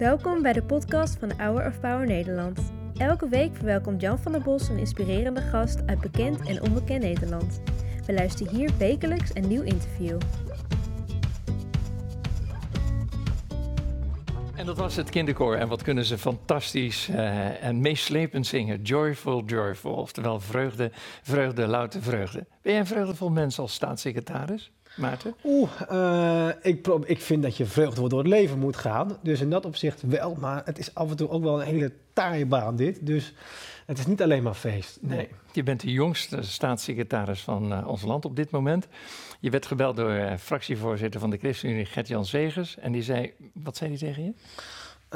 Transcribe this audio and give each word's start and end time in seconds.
Welkom 0.00 0.42
bij 0.42 0.52
de 0.52 0.62
podcast 0.62 1.18
van 1.18 1.32
Hour 1.36 1.66
of 1.66 1.80
Power 1.80 2.06
Nederland. 2.06 2.72
Elke 2.96 3.28
week 3.28 3.56
verwelkomt 3.56 4.00
Jan 4.00 4.18
van 4.18 4.32
der 4.32 4.40
Bos 4.40 4.68
een 4.68 4.78
inspirerende 4.78 5.40
gast 5.40 5.86
uit 5.86 6.00
bekend 6.00 6.48
en 6.48 6.62
onbekend 6.62 7.02
Nederland. 7.02 7.60
We 8.06 8.12
luisteren 8.12 8.54
hier 8.54 8.70
wekelijks 8.78 9.34
een 9.34 9.48
nieuw 9.48 9.62
interview. 9.62 10.20
En 14.56 14.66
dat 14.66 14.76
was 14.76 14.96
het 14.96 15.10
kinderkoor. 15.10 15.56
En 15.56 15.68
wat 15.68 15.82
kunnen 15.82 16.04
ze 16.04 16.18
fantastisch 16.18 17.08
uh, 17.08 17.64
en 17.64 17.80
meeslepend 17.80 18.46
zingen. 18.46 18.82
Joyful, 18.82 19.44
joyful. 19.44 19.94
Oftewel 19.94 20.40
vreugde, 20.40 20.90
vreugde, 21.22 21.66
louter 21.66 22.02
vreugde. 22.02 22.46
Ben 22.62 22.72
jij 22.72 22.80
een 22.80 22.86
vreugdevol 22.86 23.30
mens 23.30 23.58
als 23.58 23.74
staatssecretaris? 23.74 24.72
Maarten? 24.96 25.34
Oeh, 25.44 25.70
uh, 25.92 26.48
ik, 26.62 26.86
ik 27.04 27.20
vind 27.20 27.42
dat 27.42 27.56
je 27.56 27.66
vreugdevol 27.66 28.08
door 28.08 28.18
het 28.18 28.28
leven 28.28 28.58
moet 28.58 28.76
gaan. 28.76 29.16
Dus 29.22 29.40
in 29.40 29.50
dat 29.50 29.64
opzicht 29.64 30.02
wel. 30.02 30.36
Maar 30.40 30.62
het 30.64 30.78
is 30.78 30.94
af 30.94 31.10
en 31.10 31.16
toe 31.16 31.28
ook 31.28 31.42
wel 31.42 31.60
een 31.60 31.66
hele 31.66 31.92
taaie 32.12 32.46
baan 32.46 32.76
dit. 32.76 33.06
Dus 33.06 33.34
het 33.86 33.98
is 33.98 34.06
niet 34.06 34.22
alleen 34.22 34.42
maar 34.42 34.54
feest. 34.54 34.98
Nee. 35.00 35.28
Je 35.52 35.62
bent 35.62 35.80
de 35.80 35.92
jongste 35.92 36.42
staatssecretaris 36.42 37.40
van 37.40 37.72
uh, 37.72 37.88
ons 37.88 38.02
land 38.02 38.24
op 38.24 38.36
dit 38.36 38.50
moment. 38.50 38.86
Je 39.40 39.50
werd 39.50 39.66
gebeld 39.66 39.96
door 39.96 40.10
uh, 40.10 40.36
fractievoorzitter 40.36 41.20
van 41.20 41.30
de 41.30 41.36
ChristenUnie, 41.36 41.84
Gert-Jan 41.84 42.24
Zegers. 42.24 42.78
En 42.78 42.92
die 42.92 43.02
zei, 43.02 43.32
wat 43.52 43.76
zei 43.76 43.90
hij 43.90 43.98
tegen 43.98 44.24
je? 44.24 44.32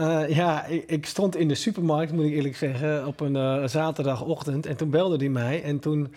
Uh, 0.00 0.36
ja, 0.36 0.64
ik, 0.64 0.84
ik, 0.90 1.06
stond 1.06 1.36
in 1.36 1.48
de 1.48 1.54
supermarkt, 1.54 2.12
moet 2.12 2.24
ik 2.24 2.32
eerlijk 2.32 2.56
zeggen, 2.56 3.06
op 3.06 3.20
een 3.20 3.68
zaterdagochtend. 3.68 4.66
En 4.66 4.76
toen 4.76 4.90
belde 4.90 5.16
hij 5.16 5.28
mij 5.28 5.62
en 5.62 5.78
toen 5.78 6.14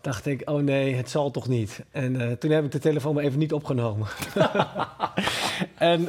dacht 0.00 0.26
ik, 0.26 0.50
oh 0.50 0.62
nee, 0.62 0.94
het 0.94 1.10
zal 1.10 1.30
toch 1.30 1.48
niet. 1.48 1.84
En 1.90 2.14
uh, 2.14 2.32
toen 2.32 2.50
heb 2.50 2.64
ik 2.64 2.72
de 2.72 2.78
telefoon 2.78 3.14
maar 3.14 3.24
even 3.24 3.38
niet 3.38 3.52
opgenomen. 3.52 4.06
en 5.78 6.00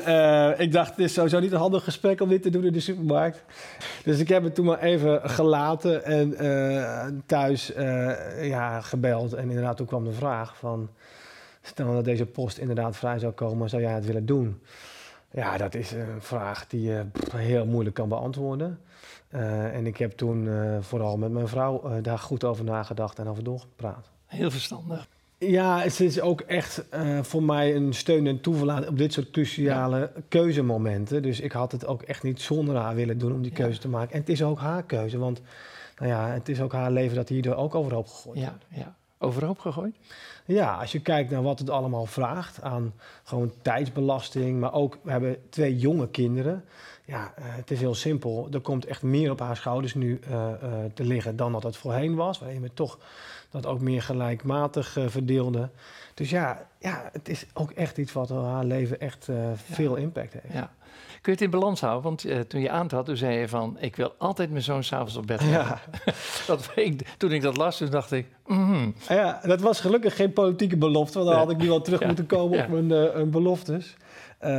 ik 0.60 0.72
dacht, 0.72 0.90
het 0.90 1.00
is 1.00 1.14
sowieso 1.14 1.40
niet 1.40 1.52
een 1.52 1.58
handig 1.58 1.84
gesprek 1.84 2.22
om 2.22 2.30
dit 2.30 2.42
te 2.42 2.50
doen 2.50 2.66
in 2.66 2.74
de 2.74 2.80
supermarkt. 2.80 3.44
Dus 4.04 4.20
ik 4.20 4.28
heb 4.28 4.44
het 4.44 4.56
toen 4.56 4.66
maar 4.66 4.82
even 4.82 5.30
gelaten 5.30 6.04
en 6.06 7.24
thuis 7.26 7.72
ja, 8.42 8.82
gebeld. 8.82 9.34
En 9.34 9.50
inderdaad, 9.50 9.78
toen 9.78 9.86
kwam 9.86 10.04
de 10.04 10.14
vraag 10.14 10.58
van... 10.58 10.90
Stel 11.62 11.94
dat 11.94 12.06
deze 12.06 12.26
post 12.26 12.58
inderdaad 12.58 12.98
vrij 12.98 13.20
zou 13.20 13.34
komen, 13.34 13.70
zou 13.70 13.82
jij 13.82 13.94
het 13.94 14.06
willen 14.06 14.26
doen? 14.26 14.62
Ja, 15.32 15.58
dat 15.58 15.74
is 15.76 15.92
een 15.92 16.22
vraag 16.22 16.68
die 16.68 16.82
je 16.82 17.06
heel 17.36 17.66
moeilijk 17.66 17.96
kan 17.96 18.10
beantwoorden. 18.10 18.80
Uh, 19.30 19.76
en 19.76 19.88
ik 19.88 19.98
heb 19.98 20.12
toen 20.12 20.46
uh, 20.46 20.78
vooral 20.82 21.18
met 21.18 21.32
mijn 21.32 21.48
vrouw 21.48 21.82
uh, 21.86 21.94
daar 22.02 22.20
goed 22.20 22.44
over 22.44 22.64
nagedacht 22.64 23.20
en 23.20 23.28
over 23.28 23.44
doorgepraat. 23.44 24.10
Heel 24.26 24.52
verstandig. 24.52 25.08
Ja, 25.38 25.80
het 25.80 26.00
is 26.00 26.22
ook 26.22 26.42
echt 26.42 26.86
voor 27.22 27.44
mij 27.44 27.76
een 27.76 27.94
steun 27.94 28.28
en 28.28 28.42
toeverlaat 28.42 28.88
op 28.88 28.98
dit 28.98 29.14
soort 29.14 29.32
cruciale 29.32 30.00
ja. 30.00 30.22
keuzemomenten. 30.28 31.22
Dus 31.22 31.40
ik 31.40 31.52
had 31.52 31.72
het 31.72 31.86
ook 31.86 32.02
echt 32.02 32.24
niet 32.24 32.42
zonder 32.42 32.76
haar 32.76 32.96
willen 32.96 33.18
doen 33.18 33.34
om 33.34 33.42
die 33.42 33.52
keuze 33.52 33.74
ja. 33.74 33.80
te 33.80 33.88
maken. 33.88 34.14
En 34.14 34.20
het 34.20 34.30
is 34.30 34.44
ook 34.44 34.60
haar 34.60 34.84
keuze, 34.84 35.18
want 35.18 35.42
nou 35.98 36.12
ja, 36.12 36.28
het 36.28 36.50
is 36.50 36.62
ook 36.62 36.74
haar 36.74 36.92
leven 36.92 37.16
dat 37.16 37.30
hierdoor 37.30 37.56
ook 37.56 37.76
overhoop 37.76 38.08
gegooid 38.08 38.40
ja, 38.40 38.46
wordt. 38.50 38.66
Ja, 38.70 38.96
overhoop 39.20 39.60
gegooid? 39.60 39.96
Ja, 40.46 40.76
als 40.76 40.92
je 40.92 41.00
kijkt 41.00 41.32
naar 41.32 41.42
wat 41.42 41.60
het 41.60 41.70
allemaal 41.70 42.06
vraagt 42.06 42.62
aan 42.62 42.94
gewoon 43.24 43.54
tijdsbelasting, 43.62 44.60
maar 44.60 44.74
ook 44.74 44.98
we 45.02 45.12
hebben 45.12 45.50
twee 45.50 45.78
jonge 45.78 46.10
kinderen. 46.10 46.66
Ja, 47.06 47.34
uh, 47.40 47.46
het 47.46 47.72
is 47.72 47.80
heel 47.80 47.96
simpel. 47.96 48.48
Er 48.52 48.60
komt 48.60 48.86
echt 48.86 49.02
meer 49.02 49.32
op 49.32 49.40
haar 49.40 49.56
schouders 49.56 49.94
nu 49.94 50.20
uh, 50.30 50.32
uh, 50.32 50.70
te 50.94 51.04
liggen 51.04 51.36
dan 51.36 51.52
dat 51.52 51.64
het 51.64 51.78
voorheen 51.78 52.16
was, 52.16 52.40
waarin 52.40 52.62
we 52.62 52.74
toch 52.74 53.00
dat 53.50 53.66
ook 53.66 53.80
meer 53.80 54.02
gelijkmatig 54.02 54.98
verdeelden. 55.08 55.72
Dus 56.14 56.30
ja, 56.30 56.68
ja, 56.80 57.10
het 57.12 57.30
is 57.30 57.46
ook 57.54 57.72
echt 57.72 57.98
iets 57.98 58.14
wat 58.14 58.30
haar 58.30 58.66
leven 58.66 59.00
echt 59.00 59.28
veel 59.54 59.96
ja. 59.96 60.02
impact 60.02 60.34
heeft. 60.34 60.54
Ja. 60.54 60.72
Kun 61.22 61.34
je 61.34 61.40
het 61.40 61.42
in 61.42 61.60
balans 61.60 61.82
houden? 61.82 62.04
Want 62.04 62.26
uh, 62.26 62.40
toen 62.40 62.62
je 62.62 62.70
aantrad, 62.70 63.06
toen 63.06 63.18
zei 63.18 63.38
je 63.38 63.48
van... 63.48 63.78
ik 63.80 63.96
wil 63.96 64.14
altijd 64.18 64.50
mijn 64.50 64.64
zoon 64.64 64.84
s'avonds 64.84 65.16
op 65.16 65.28
bed 65.28 65.42
ja. 65.44 65.82
dat, 66.48 66.72
ik, 66.76 67.16
toen 67.18 67.32
ik 67.32 67.42
dat 67.42 67.58
las, 67.58 67.78
toen 67.78 67.90
dacht 67.90 68.12
ik... 68.12 68.28
Mm. 68.48 68.94
Ja, 69.08 69.40
dat 69.44 69.62
was 69.62 69.80
gelukkig 69.80 70.16
geen 70.16 70.34
politieke 70.34 70.78
belofte... 70.78 71.18
want 71.18 71.30
dan 71.30 71.40
had 71.40 71.52
ik 71.52 71.58
nu 71.58 71.68
wel 71.68 71.82
terug 71.82 72.00
ja. 72.00 72.08
moeten 72.08 72.26
komen 72.26 72.64
op 72.64 72.68
mijn 72.68 73.18
uh, 73.18 73.24
beloftes. 73.24 73.96
Uh, 74.42 74.50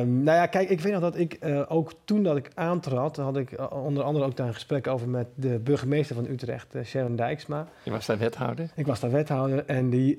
nou 0.00 0.24
ja, 0.24 0.46
kijk, 0.46 0.68
ik 0.68 0.80
weet 0.80 0.92
nog 0.92 1.00
dat 1.00 1.16
ik 1.16 1.36
uh, 1.44 1.62
ook 1.68 1.92
toen 2.04 2.22
dat 2.22 2.36
ik 2.36 2.50
aantrad... 2.54 3.16
had 3.16 3.36
ik 3.36 3.52
uh, 3.52 3.66
onder 3.84 4.02
andere 4.02 4.24
ook 4.24 4.36
daar 4.36 4.46
een 4.46 4.54
gesprek 4.54 4.86
over 4.86 5.08
met 5.08 5.26
de 5.34 5.58
burgemeester 5.58 6.16
van 6.16 6.26
Utrecht, 6.26 6.74
Sharon 6.84 7.16
Dijksma. 7.16 7.68
Je 7.82 7.90
was 7.90 8.06
daar 8.06 8.18
wethouder? 8.18 8.70
Ik 8.74 8.86
was 8.86 9.00
daar 9.00 9.10
wethouder 9.10 9.64
en 9.66 9.90
die 9.90 10.16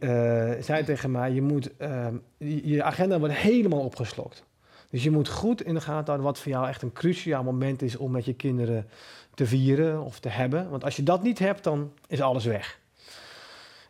zei 0.60 0.84
tegen 0.84 1.12
mij... 1.12 1.32
je 1.32 1.42
moet, 1.42 1.70
je 2.38 2.84
agenda 2.84 3.20
wordt 3.20 3.34
helemaal 3.34 3.80
opgeslokt. 3.80 4.44
Dus 4.90 5.04
je 5.04 5.12
moet 5.12 5.30
goed 5.30 5.62
in 5.62 5.74
de 5.74 5.82
gaten 5.82 6.06
houden 6.06 6.26
wat 6.26 6.40
voor 6.40 6.52
jou 6.52 6.68
echt 6.68 6.82
een 6.82 6.94
cruciaal 6.94 7.44
moment 7.44 7.82
is 7.82 7.96
om 7.96 8.12
met 8.12 8.26
je 8.26 8.34
kinderen 8.34 8.88
te 9.34 9.46
vieren 9.46 10.04
of 10.04 10.20
te 10.20 10.30
hebben. 10.30 10.70
Want 10.70 10.84
als 10.84 10.96
je 10.96 11.04
dat 11.04 11.24
niet 11.24 11.40
hebt, 11.40 11.64
dan 11.64 11.92
is 12.08 12.22
alles 12.22 12.46
weg. 12.46 12.80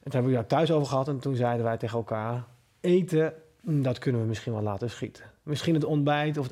En 0.04 0.12
toen 0.12 0.12
hebben 0.12 0.32
we 0.32 0.38
daar 0.38 0.48
thuis 0.48 0.72
over 0.72 0.88
gehad 0.88 1.08
en 1.08 1.20
toen 1.20 1.36
zeiden 1.36 1.66
wij 1.66 1.78
tegen 1.78 1.98
elkaar: 1.98 2.44
eten, 2.80 3.34
dat 3.62 3.98
kunnen 3.98 4.22
we 4.22 4.28
misschien 4.28 4.54
wel 4.54 4.62
laten 4.62 4.90
schieten. 4.90 5.24
Misschien 5.44 5.74
het 5.74 5.84
ontbijt, 5.84 6.38
of 6.38 6.48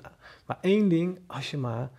maar 0.46 0.58
één 0.62 0.90
ding, 0.90 1.20
als 1.28 1.52
je 1.52 1.58
maar 1.58 1.90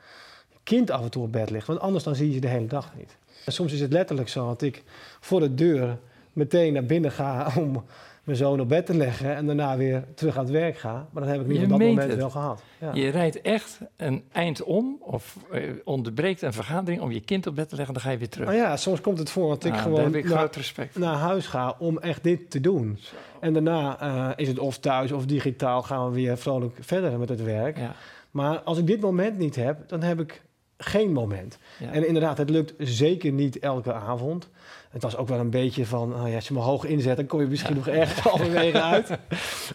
kind 0.63 0.91
af 0.91 1.03
en 1.03 1.11
toe 1.11 1.23
op 1.23 1.33
bed 1.33 1.51
ligt, 1.51 1.67
want 1.67 1.81
anders 1.81 2.05
dan 2.05 2.15
zie 2.15 2.27
je 2.27 2.35
ze 2.35 2.41
de 2.41 2.49
hele 2.49 2.67
dag 2.67 2.93
niet. 2.97 3.17
En 3.45 3.53
soms 3.53 3.73
is 3.73 3.81
het 3.81 3.93
letterlijk 3.93 4.29
zo 4.29 4.47
dat 4.47 4.63
ik 4.63 4.83
voor 5.21 5.41
de 5.41 5.55
deur 5.55 5.99
meteen 6.33 6.73
naar 6.73 6.85
binnen 6.85 7.13
ga 7.13 7.53
om 7.57 7.85
mijn 8.29 8.41
zoon 8.41 8.61
op 8.61 8.69
bed 8.69 8.87
te 8.87 8.97
leggen 8.97 9.37
en 9.37 9.47
daarna 9.47 9.77
weer 9.77 10.05
terug 10.15 10.37
aan 10.37 10.45
het 10.45 10.53
werk 10.53 10.79
ga. 10.79 11.07
Maar 11.11 11.23
dan 11.23 11.33
heb 11.33 11.41
ik 11.41 11.47
niet 11.47 11.63
op 11.63 11.69
dat 11.69 11.79
moment 11.79 12.11
het. 12.11 12.17
wel 12.19 12.31
gehad. 12.31 12.63
Ja. 12.79 12.91
Je 12.95 13.09
rijdt 13.09 13.41
echt 13.41 13.81
een 13.97 14.25
eind 14.33 14.63
om 14.63 14.97
of 15.01 15.37
uh, 15.53 15.71
onderbreekt 15.85 16.43
een 16.43 16.53
vergadering 16.53 17.01
om 17.01 17.13
je 17.13 17.21
kind 17.21 17.47
op 17.47 17.55
bed 17.55 17.69
te 17.69 17.77
leggen 17.77 17.95
en 17.95 18.01
dan 18.01 18.11
ga 18.11 18.13
je 18.13 18.19
weer 18.19 18.29
terug. 18.29 18.47
Nou 18.47 18.59
ja, 18.59 18.77
soms 18.77 19.01
komt 19.01 19.19
het 19.19 19.31
voor 19.31 19.49
dat 19.49 19.65
ik 19.65 19.73
Ah, 19.73 19.83
gewoon 19.83 20.15
ik 20.15 20.29
naar, 20.29 20.51
naar 20.95 21.15
huis 21.15 21.47
ga 21.47 21.75
om 21.79 21.99
echt 21.99 22.23
dit 22.23 22.51
te 22.51 22.61
doen. 22.61 22.99
En 23.41 23.53
daarna 23.53 24.03
uh, 24.03 24.31
is 24.37 24.49
het 24.49 24.59
of 24.59 24.79
thuis 24.79 25.13
of 25.13 25.27
digitaal 25.27 25.83
gaan 25.83 26.09
we 26.09 26.15
weer 26.15 26.39
vrolijk 26.39 26.77
verder 26.81 27.19
met 27.19 27.29
het 27.29 27.43
werk. 27.43 27.79
Ja. 27.79 27.95
Maar 28.31 28.59
als 28.61 28.79
ik 28.79 28.87
dit 28.87 29.01
moment 29.01 29.39
niet 29.39 29.57
heb, 29.57 29.89
dan 29.89 30.03
heb 30.03 30.21
ik 30.21 30.43
geen 30.79 31.13
moment. 31.13 31.59
Ja. 31.79 31.91
En 31.93 32.07
inderdaad, 32.07 32.39
het 32.39 32.51
lukt 32.51 32.75
zeker 32.79 33.33
niet 33.33 33.59
elke 33.59 33.93
avond. 33.93 34.49
Het 34.91 35.03
was 35.03 35.17
ook 35.17 35.29
wel 35.29 35.39
een 35.39 35.51
beetje 35.51 35.87
van, 35.87 36.15
oh 36.15 36.29
ja, 36.29 36.35
als 36.35 36.49
je 36.49 36.55
me 36.55 36.61
hoog 36.61 36.85
inzet, 36.85 37.17
dan 37.17 37.27
kom 37.27 37.41
je 37.41 37.47
misschien 37.47 37.71
Ja. 37.75 37.77
nog 37.77 37.89
echt 37.89 38.19
halverwege 38.21 38.83
uit. 38.83 39.11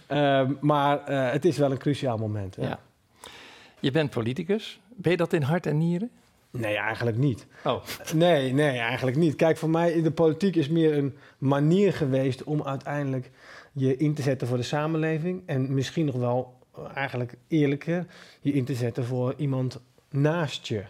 Ehm, 0.07 0.53
maar 0.59 1.03
eh, 1.05 1.31
het 1.31 1.45
is 1.45 1.57
wel 1.57 1.71
een 1.71 1.77
cruciaal 1.77 2.17
moment. 2.17 2.55
Ja. 2.59 2.67
Ja. 2.67 2.79
Je 3.79 3.91
bent 3.91 4.09
politicus. 4.09 4.79
Ben 4.95 5.11
je 5.11 5.17
dat 5.17 5.33
in 5.33 5.41
hart 5.41 5.65
en 5.65 5.77
nieren? 5.77 6.09
Nee, 6.51 6.75
eigenlijk 6.77 7.17
niet. 7.17 7.45
Oh, 7.63 7.83
Nee, 8.15 8.53
nee, 8.53 8.77
eigenlijk 8.77 9.17
niet. 9.17 9.35
Kijk, 9.35 9.57
voor 9.57 9.69
mij 9.69 10.01
de 10.01 10.11
politiek 10.11 10.55
is 10.55 10.69
meer 10.69 10.97
een 10.97 11.15
manier 11.37 11.93
geweest 11.93 12.43
om 12.43 12.63
uiteindelijk 12.63 13.31
je 13.71 13.97
in 13.97 14.13
te 14.13 14.21
zetten 14.21 14.47
voor 14.47 14.57
de 14.57 14.63
samenleving. 14.63 15.41
En 15.45 15.73
misschien 15.73 16.05
nog 16.05 16.15
wel 16.15 16.53
eh, 16.75 16.83
eigenlijk 16.95 17.33
eerlijker 17.47 18.05
je 18.41 18.53
in 18.53 18.65
te 18.65 18.73
zetten 18.75 19.05
voor 19.05 19.33
iemand 19.37 19.79
naast 20.13 20.67
je. 20.67 20.83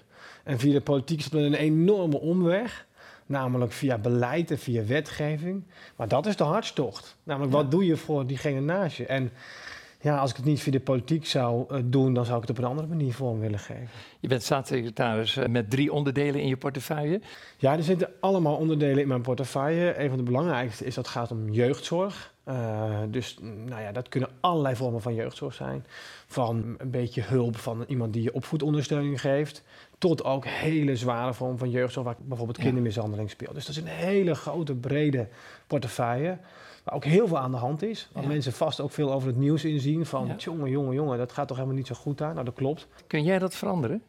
En 0.43 0.59
via 0.59 0.73
de 0.73 0.81
politiek 0.81 1.19
is 1.19 1.23
het 1.25 1.33
een 1.33 1.53
enorme 1.53 2.19
omweg. 2.19 2.85
Namelijk 3.25 3.71
via 3.71 3.97
beleid 3.97 4.51
en 4.51 4.59
via 4.59 4.85
wetgeving. 4.85 5.63
Maar 5.95 6.07
dat 6.07 6.25
is 6.25 6.35
de 6.35 6.43
hartstocht. 6.43 7.15
Namelijk, 7.23 7.53
Ja. 7.53 7.61
wat 7.61 7.71
doe 7.71 7.85
je 7.85 7.97
voor 7.97 8.27
diegene 8.27 8.59
naast 8.59 8.97
je? 8.97 9.05
En 9.05 9.31
ja, 10.01 10.17
als 10.17 10.29
ik 10.29 10.35
het 10.35 10.45
niet 10.45 10.59
via 10.61 10.71
de 10.71 10.79
politiek 10.79 11.25
zou 11.25 11.65
eh, 11.69 11.79
doen, 11.85 12.13
dan 12.13 12.25
zou 12.25 12.41
ik 12.41 12.47
het 12.47 12.57
op 12.57 12.63
een 12.63 12.69
andere 12.69 12.87
manier 12.87 13.13
vorm 13.13 13.39
willen 13.39 13.59
geven. 13.59 13.87
je 14.19 14.27
bent 14.27 14.43
staatssecretaris 14.43 15.37
eh, 15.37 15.47
met 15.47 15.69
drie 15.69 15.93
onderdelen 15.93 16.41
in 16.41 16.47
je 16.47 16.57
portefeuille. 16.57 17.21
Ja, 17.57 17.77
er 17.77 17.83
zitten 17.83 18.09
allemaal 18.19 18.55
onderdelen 18.55 19.01
in 19.01 19.07
mijn 19.07 19.21
portefeuille. 19.21 19.99
Een 19.99 20.07
van 20.09 20.17
de 20.17 20.23
belangrijkste 20.23 20.85
is 20.85 20.95
dat 20.95 21.05
het 21.05 21.13
gaat 21.13 21.31
om 21.31 21.49
jeugdzorg. 21.49 22.32
Uh, 22.47 22.99
dus 23.07 23.37
mm, 23.41 23.63
nou 23.65 23.81
ja, 23.81 23.91
dat 23.91 24.09
kunnen 24.09 24.29
allerlei 24.39 24.75
vormen 24.75 25.01
van 25.01 25.13
jeugdzorg 25.13 25.53
zijn. 25.53 25.85
Van 26.27 26.75
een 26.77 26.91
beetje 26.91 27.21
hulp 27.21 27.57
van 27.57 27.83
iemand 27.87 28.13
die 28.13 28.23
je 28.23 28.33
opvoedondersteuning 28.33 29.21
geeft. 29.21 29.63
Tot 29.97 30.23
ook 30.23 30.45
hele 30.45 30.95
zware 30.95 31.33
vormen 31.33 31.57
van 31.57 31.69
jeugdzorg, 31.69 32.05
waar 32.05 32.15
bijvoorbeeld 32.19 32.57
Ja. 32.57 32.63
kindermishandeling 32.63 33.29
speelt. 33.29 33.53
Dus 33.53 33.65
dat 33.65 33.75
is 33.75 33.81
een 33.81 33.87
hele 33.87 34.35
grote, 34.35 34.75
brede 34.75 35.27
portefeuille. 35.67 36.37
Waar 36.83 36.95
ook 36.95 37.03
heel 37.05 37.27
veel 37.27 37.37
aan 37.39 37.51
de 37.51 37.57
hand 37.57 37.81
is. 37.83 38.09
Waar 38.13 38.23
Ja. 38.23 38.29
mensen 38.29 38.53
vast 38.53 38.79
ook 38.79 38.91
veel 38.91 39.13
over 39.13 39.27
het 39.27 39.37
nieuws 39.37 39.65
inzien. 39.65 40.05
Van 40.05 40.27
Ja. 40.27 40.35
jongen, 40.35 40.69
jongen, 40.69 40.93
jongen, 40.93 41.17
dat 41.17 41.31
gaat 41.31 41.47
toch 41.47 41.57
helemaal 41.57 41.77
niet 41.77 41.87
zo 41.87 41.95
goed 41.95 42.17
daar. 42.17 42.33
Nou, 42.33 42.45
dat 42.45 42.53
klopt. 42.53 42.87
Kun 43.07 43.23
jij 43.23 43.39
dat 43.39 43.55
veranderen? 43.55 44.03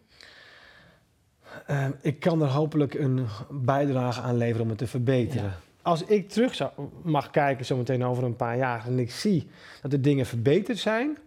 Ehm, 1.66 1.90
ik 2.00 2.20
kan 2.20 2.42
er 2.42 2.48
hopelijk 2.48 2.94
een 2.94 3.26
bijdrage 3.50 4.20
aan 4.20 4.36
leveren 4.36 4.62
om 4.62 4.68
het 4.68 4.78
te 4.78 4.86
verbeteren. 4.86 5.52
Als 5.84 6.04
ik 6.04 6.28
terug 6.28 6.70
mag 7.02 7.30
kijken, 7.30 7.64
zometeen 7.64 8.04
over 8.04 8.24
een 8.24 8.36
paar 8.36 8.56
jaar, 8.56 8.86
en 8.86 8.98
ik 8.98 9.10
zie 9.10 9.50
dat 9.82 9.90
de 9.90 10.00
dingen 10.00 10.26
verbeterd 10.26 10.78
zijn, 10.78 11.18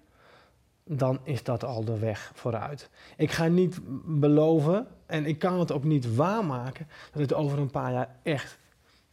dan 0.83 1.19
is 1.23 1.43
dat 1.43 1.63
al 1.63 1.83
de 1.83 1.99
weg 1.99 2.31
vooruit. 2.33 2.89
Ik 3.17 3.31
ga 3.31 3.47
niet 3.47 3.79
beloven, 4.05 4.87
en 5.05 5.25
ik 5.25 5.39
kan 5.39 5.59
het 5.59 5.71
ook 5.71 5.83
niet 5.83 6.15
waarmaken, 6.15 6.87
dat 7.11 7.21
het 7.21 7.33
over 7.33 7.59
een 7.59 7.71
paar 7.71 7.91
jaar 7.91 8.15
echt, 8.23 8.57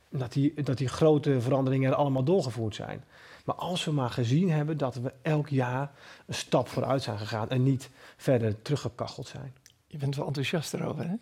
dat 0.09 0.33
die, 0.33 0.63
dat 0.63 0.79
die 0.79 0.89
grote 0.89 1.41
veranderingen 1.41 1.91
er 1.91 1.97
allemaal 1.97 2.25
doorgevoerd 2.25 2.75
zijn. 2.75 3.05
Maar 3.45 3.55
als 3.55 3.85
we 3.85 3.93
maar 3.93 4.11
gezien 4.11 4.51
hebben 4.51 4.77
dat 4.77 4.95
we 4.95 5.13
elk 5.23 5.49
jaar 5.49 5.91
een 6.27 6.35
stap 6.35 6.69
vooruit 6.69 7.03
zijn 7.03 7.19
gegaan 7.19 7.49
en 7.49 7.63
niet 7.63 7.91
verder 8.17 8.63
teruggekacheld 8.63 9.27
zijn. 9.27 9.55
Je 9.95 10.01
bent 10.01 10.17
wel 10.17 10.27
enthousiast 10.27 10.75
erover, 10.75 11.09
hè? 11.09 11.15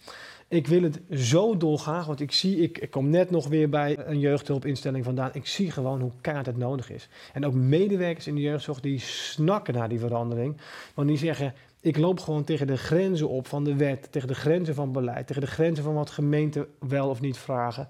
Ik 0.49 0.67
wil 0.67 0.83
het 0.83 1.01
zo 1.11 1.57
dolgraag, 1.57 2.07
want 2.07 2.21
ik 2.21 2.33
zie, 2.33 2.57
ik, 2.57 2.79
ik 2.79 2.91
kom 2.91 3.11
net 3.11 3.31
nog 3.31 3.49
weer 3.49 3.69
bij 3.69 3.99
een 4.07 4.19
jeugdhulpinstelling 4.19 5.05
vandaan. 5.05 5.31
Ik 5.33 5.47
zie 5.47 5.71
gewoon 5.71 6.01
hoe 6.01 6.11
kaart 6.21 6.47
het 6.47 6.57
nodig 6.57 6.91
is. 6.91 7.09
En 7.33 7.47
ook 7.47 7.55
medewerkers 7.55 8.27
in 8.27 8.35
de 8.35 8.41
jeugdzorg 8.41 8.81
die 8.81 8.99
snakken 8.99 9.75
naar 9.75 9.89
die 9.89 9.99
verandering. 9.99 10.57
Want 10.95 11.09
die 11.09 11.17
zeggen, 11.17 11.55
ik 11.81 11.97
loop 11.97 12.21
gewoon 12.21 12.45
tegen 12.45 12.67
de 12.67 12.77
grenzen 12.77 13.29
op 13.29 13.47
van 13.47 13.65
de 13.65 13.77
wet, 13.77 14.13
tegen 14.13 14.29
de 14.29 14.35
grenzen 14.35 14.75
van 14.75 14.93
beleid, 14.93 15.27
tegen 15.27 15.43
de 15.43 15.49
grenzen 15.49 15.85
van 15.85 15.95
wat 15.95 16.11
gemeenten 16.11 16.67
wel 16.79 17.09
of 17.09 17.21
niet 17.21 17.39
vragen. 17.39 17.89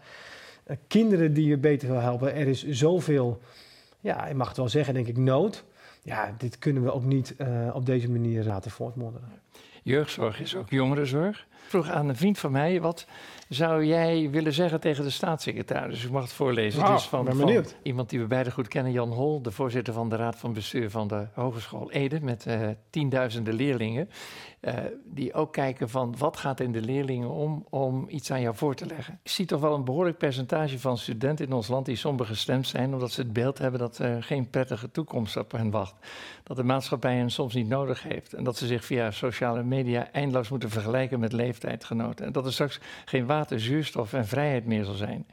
Uh, 0.67 0.77
kinderen 0.87 1.35
die 1.35 1.47
je 1.47 1.59
beter 1.59 1.89
wil 1.89 2.01
helpen. 2.01 2.35
Er 2.35 2.49
is 2.49 2.69
zoveel, 2.69 3.41
ja, 4.01 4.29
je 4.29 4.35
mag 4.35 4.49
het 4.49 4.57
wel 4.57 4.69
zeggen, 4.69 4.95
denk 4.95 5.07
ik, 5.07 5.17
nood. 5.17 5.65
Ja, 6.03 6.35
dit 6.39 6.59
kunnen 6.59 6.83
we 6.83 6.93
ook 6.93 7.05
niet 7.05 7.35
uh, 7.39 7.71
op 7.75 7.87
deze 7.87 8.11
manier 8.11 8.45
laten 8.45 8.71
voortmodderen. 8.71 9.41
Jeugdzorg 9.83 10.41
is 10.41 10.57
ook 10.57 10.71
jongerenzorg. 10.71 11.47
Ik 11.65 11.79
vroeg 11.79 11.89
aan 11.91 12.09
een 12.09 12.17
vriend 12.17 12.39
van 12.39 12.53
mij, 12.53 12.81
wat 12.81 13.07
zou 13.49 13.85
jij 13.85 14.31
willen 14.31 14.53
zeggen 14.53 14.81
tegen 14.81 15.05
de 15.05 15.11
staatssecretaris? 15.11 16.05
Ik 16.05 16.11
mag 16.11 16.23
het 16.23 16.33
voorlezen. 16.33 16.81
Wow, 16.83 16.95
is 16.95 17.03
van, 17.03 17.25
ben 17.25 17.37
van 17.37 17.47
benieuwd. 17.47 17.77
iemand 17.83 18.11
die 18.11 18.21
we 18.21 18.27
beide 18.27 18.51
goed 18.51 18.69
kennen, 18.69 18.93
Jan 18.93 19.11
Hol, 19.13 19.43
de 19.43 19.51
voorzitter 19.51 19.95
van 19.95 20.09
de 20.09 20.17
Raad 20.17 20.37
van 20.37 20.53
Bestuur 20.53 20.91
van 20.91 21.09
de 21.09 21.27
Hogeschool 21.35 21.91
Ede, 21.91 22.21
met 22.21 22.47
eh, 22.47 22.61
tienduizenden 22.91 23.55
leerlingen. 23.55 24.09
eh, 24.61 24.75
die 25.05 25.35
ook 25.35 25.53
kijken 25.53 25.89
van 25.89 26.15
wat 26.19 26.37
gaat 26.37 26.61
in 26.61 26.73
de 26.73 26.81
leerlingen 26.81 27.31
om, 27.31 27.67
om 27.71 28.05
iets 28.09 28.31
aan 28.31 28.41
jou 28.41 28.57
voor 28.57 28.75
te 28.75 28.87
leggen. 28.87 29.19
Ik 29.23 29.31
zie 29.31 29.47
toch 29.47 29.61
wel 29.61 29.75
een 29.75 29.85
behoorlijk 29.85 30.19
percentage 30.19 30.79
van 30.79 30.99
studenten 30.99 31.47
in 31.47 31.53
ons 31.53 31.69
land 31.69 31.87
die 31.87 31.97
somber 31.97 32.27
gestemd 32.27 32.67
zijn, 32.67 32.93
omdat 32.93 33.11
ze 33.13 33.21
het 33.21 33.33
beeld 33.33 33.59
hebben 33.59 33.81
dat 33.81 33.99
er 33.99 34.23
geen 34.23 34.51
prettige 34.51 34.91
toekomst 34.91 35.37
op 35.37 35.53
hen 35.53 35.71
wacht. 35.71 35.95
Dat 36.43 36.57
de 36.57 36.65
maatschappij 36.65 37.17
hen 37.17 37.31
soms 37.31 37.55
niet 37.55 37.69
nodig 37.69 38.03
heeft 38.03 38.33
en 38.33 38.45
dat 38.45 38.57
ze 38.57 38.67
zich 38.67 38.85
via 38.85 39.11
sociale 39.11 39.63
media 39.63 40.11
eindeloos 40.13 40.49
moeten 40.49 40.71
vergelijken 40.71 41.21
met 41.21 41.33
leeftijdgenoten. 41.53 42.27
En 42.27 42.33
dat 42.33 42.47
er 42.47 42.53
straks 42.53 42.81
geen 43.05 43.27
water, 43.27 43.61
zuurstof 43.61 44.13
en 44.13 44.27
vrijheid 44.27 44.67
meer 44.67 44.85
zal 44.85 44.95
zijn. 44.95 45.27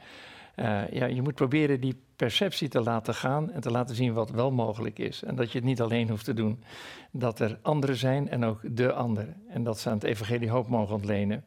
Uh, 0.56 0.90
ja, 0.90 1.06
je 1.06 1.22
moet 1.22 1.34
proberen 1.34 1.80
die 1.80 2.02
perceptie 2.16 2.68
te 2.68 2.80
laten 2.80 3.14
gaan 3.14 3.50
en 3.50 3.60
te 3.60 3.70
laten 3.70 3.94
zien 3.94 4.12
wat 4.12 4.30
wel 4.30 4.50
mogelijk 4.50 4.98
is. 4.98 5.22
En 5.22 5.34
dat 5.34 5.52
je 5.52 5.58
het 5.58 5.66
niet 5.66 5.80
alleen 5.80 6.08
hoeft 6.08 6.24
te 6.24 6.34
doen. 6.34 6.62
Dat 7.10 7.40
er 7.40 7.58
anderen 7.62 7.96
zijn 7.96 8.28
en 8.28 8.44
ook 8.44 8.60
de 8.76 8.92
anderen. 8.92 9.42
En 9.48 9.62
dat 9.62 9.78
ze 9.78 9.88
aan 9.88 9.94
het 9.94 10.04
evangelie 10.04 10.50
hoop 10.50 10.68
mogen 10.68 10.94
ontlenen. 10.94 11.44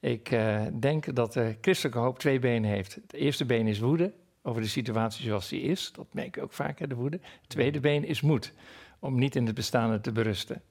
Ik 0.00 0.30
uh, 0.30 0.62
denk 0.80 1.14
dat 1.14 1.32
de 1.32 1.56
christelijke 1.60 1.98
hoop 1.98 2.18
twee 2.18 2.38
benen 2.38 2.70
heeft. 2.70 2.94
Het 2.94 3.12
eerste 3.12 3.44
been 3.44 3.66
is 3.66 3.78
woede 3.78 4.12
over 4.42 4.62
de 4.62 4.68
situatie 4.68 5.24
zoals 5.24 5.48
die 5.48 5.60
is. 5.60 5.92
Dat 5.92 6.06
merk 6.10 6.36
ik 6.36 6.42
ook 6.42 6.52
vaak, 6.52 6.78
hè, 6.78 6.86
de 6.86 6.94
woede. 6.94 7.20
Het 7.40 7.48
tweede 7.48 7.80
been 7.80 8.04
is 8.04 8.20
moed, 8.20 8.52
om 8.98 9.18
niet 9.18 9.36
in 9.36 9.46
het 9.46 9.54
bestaande 9.54 10.00
te 10.00 10.12
berusten. 10.12 10.62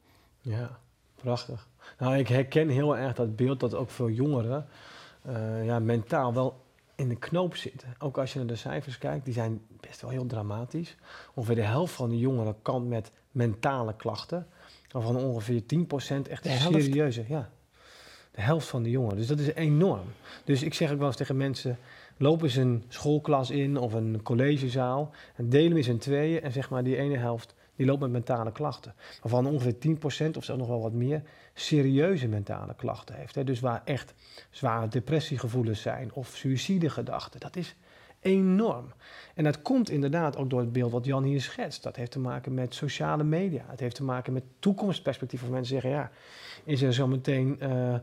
Ja, 0.42 0.80
prachtig. 1.16 1.68
Nou, 1.98 2.18
ik 2.18 2.28
herken 2.28 2.70
heel 2.70 2.98
erg 2.98 3.16
dat 3.16 3.36
beeld 3.36 3.60
dat 3.60 3.76
ook 3.76 3.90
veel 3.90 4.10
jongeren 4.10 4.68
uh, 5.28 5.66
ja, 5.66 5.80
mentaal 5.80 6.34
wel 6.34 6.62
in 6.96 7.10
de 7.10 7.16
knoop 7.16 7.56
zitten. 7.56 7.96
Ook 8.00 8.18
als 8.18 8.34
je 8.34 8.40
naar 8.40 8.48
de 8.48 8.56
cijfers 8.56 8.98
kijkt, 8.98 9.26
die 9.26 9.34
zijn 9.34 9.62
best 9.80 10.02
wel 10.02 10.10
heel 10.10 10.26
dramatisch. 10.26 10.96
Ongeveer 11.34 11.56
de 11.56 11.62
helft 11.62 11.94
van 11.94 12.10
de 12.10 12.20
jongeren 12.20 12.56
kan 12.62 12.88
met 12.88 13.12
mentale 13.32 13.96
klachten, 13.96 14.48
waarvan 14.92 15.16
ongeveer 15.16 15.62
10% 15.62 15.66
echt 16.30 16.46
serieuze. 16.46 17.26
Ja, 17.28 17.50
de 18.32 18.42
helft 18.42 18.68
van 18.68 18.84
de 18.84 18.90
jongeren. 18.90 19.18
Dus 19.18 19.28
dat 19.28 19.40
is 19.40 19.54
enorm. 19.54 20.06
Dus 20.44 20.64
ik 20.64 20.74
zeg 20.74 20.92
ook 20.92 20.98
wel 20.98 21.08
eens 21.08 21.16
tegen 21.16 21.38
mensen: 21.38 21.78
loop 22.18 22.44
eens 22.44 22.56
een 22.56 22.84
schoolklas 22.88 23.50
in 23.50 23.78
of 23.78 23.94
een 23.94 24.20
collegezaal 24.24 25.12
en 25.36 25.50
deel 25.50 25.68
hem 25.68 25.78
eens 25.78 25.88
in 25.88 25.98
tweeën 25.98 26.42
en 26.42 26.52
zeg 26.52 26.70
maar 26.70 26.84
die 26.84 26.98
ene 26.98 27.18
helft 27.18 27.56
die 27.82 27.90
loopt 27.90 28.02
met 28.02 28.12
mentale 28.12 28.52
klachten. 28.52 28.94
Waarvan 29.22 29.46
ongeveer 29.46 29.74
10% 29.74 29.98
of 29.98 30.44
zelfs 30.44 30.48
nog 30.50 30.68
wel 30.68 30.82
wat 30.82 30.94
meer 30.94 31.22
serieuze 31.54 32.28
mentale 32.28 32.74
klachten 32.76 33.16
heeft. 33.16 33.36
Hè. 33.36 33.44
Dus 33.44 33.60
waar 33.60 33.82
echt 33.86 34.14
zware 34.50 34.88
depressiegevoelens 34.88 35.82
zijn 35.82 36.14
of 36.14 36.28
suïcidegedachten. 36.28 37.40
Dat 37.40 37.56
is 37.56 37.76
enorm. 38.20 38.94
En 39.36 39.44
dat 39.44 39.62
komt 39.62 39.90
inderdaad 39.90 40.38
ook 40.38 40.50
door 40.50 40.60
het 40.60 40.72
beeld 40.72 40.92
wat 40.92 41.06
Jan 41.06 41.24
hier 41.24 41.42
schetst. 41.42 41.84
Dat 41.84 41.96
heeft 41.96 42.12
te 42.12 42.20
maken 42.20 42.54
met 42.54 42.74
sociale 42.74 43.24
media. 43.24 43.64
Het 43.68 43.80
heeft 43.80 43.96
te 43.96 44.04
maken 44.04 44.34
met 44.34 44.44
toekomstperspectief. 44.60 45.44
Of 45.44 45.50
mensen 45.50 45.74
zeggen, 45.74 45.90
ja, 45.90 46.12
is 46.64 46.82
er 46.82 46.94
zometeen 46.94 47.58
uh, 47.62 47.96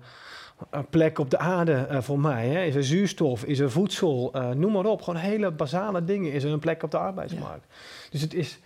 een 0.71 0.89
plek 0.89 1.19
op 1.19 1.31
de 1.31 1.39
aarde 1.39 1.89
uh, 1.91 2.01
voor 2.01 2.21
mij? 2.21 2.49
Hè? 2.49 2.63
Is 2.63 2.75
er 2.75 2.85
zuurstof? 2.85 3.45
Is 3.45 3.59
er 3.59 3.71
voedsel? 3.71 4.37
Uh, 4.37 4.51
noem 4.51 4.73
maar 4.73 4.87
op. 4.87 5.03
Gewoon 5.03 5.21
hele 5.21 5.51
basale 5.51 6.05
dingen. 6.05 6.33
Is 6.33 6.45
er 6.45 6.53
een 6.53 6.59
plek 6.59 6.83
op 6.83 6.91
de 6.91 6.99
arbeidsmarkt? 6.99 7.67
Ja. 7.69 7.77
Dus 8.11 8.21
het 8.21 8.35
is 8.35 8.61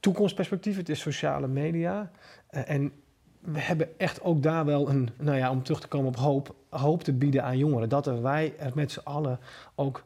toekomstperspectief, 0.00 0.76
het 0.76 0.88
is 0.88 1.00
sociale 1.00 1.48
media. 1.48 2.10
Uh, 2.50 2.70
en 2.70 2.92
we 3.40 3.60
hebben 3.60 3.98
echt 3.98 4.22
ook 4.22 4.42
daar 4.42 4.64
wel 4.64 4.88
een, 4.88 5.10
nou 5.18 5.36
ja, 5.36 5.50
om 5.50 5.62
terug 5.62 5.80
te 5.80 5.88
komen 5.88 6.08
op 6.08 6.16
hoop, 6.16 6.54
hoop 6.68 7.02
te 7.02 7.12
bieden 7.12 7.44
aan 7.44 7.58
jongeren. 7.58 7.88
Dat 7.88 8.06
er 8.06 8.22
wij 8.22 8.54
er 8.58 8.72
met 8.74 8.92
z'n 8.92 9.00
allen 9.04 9.38
ook 9.74 10.04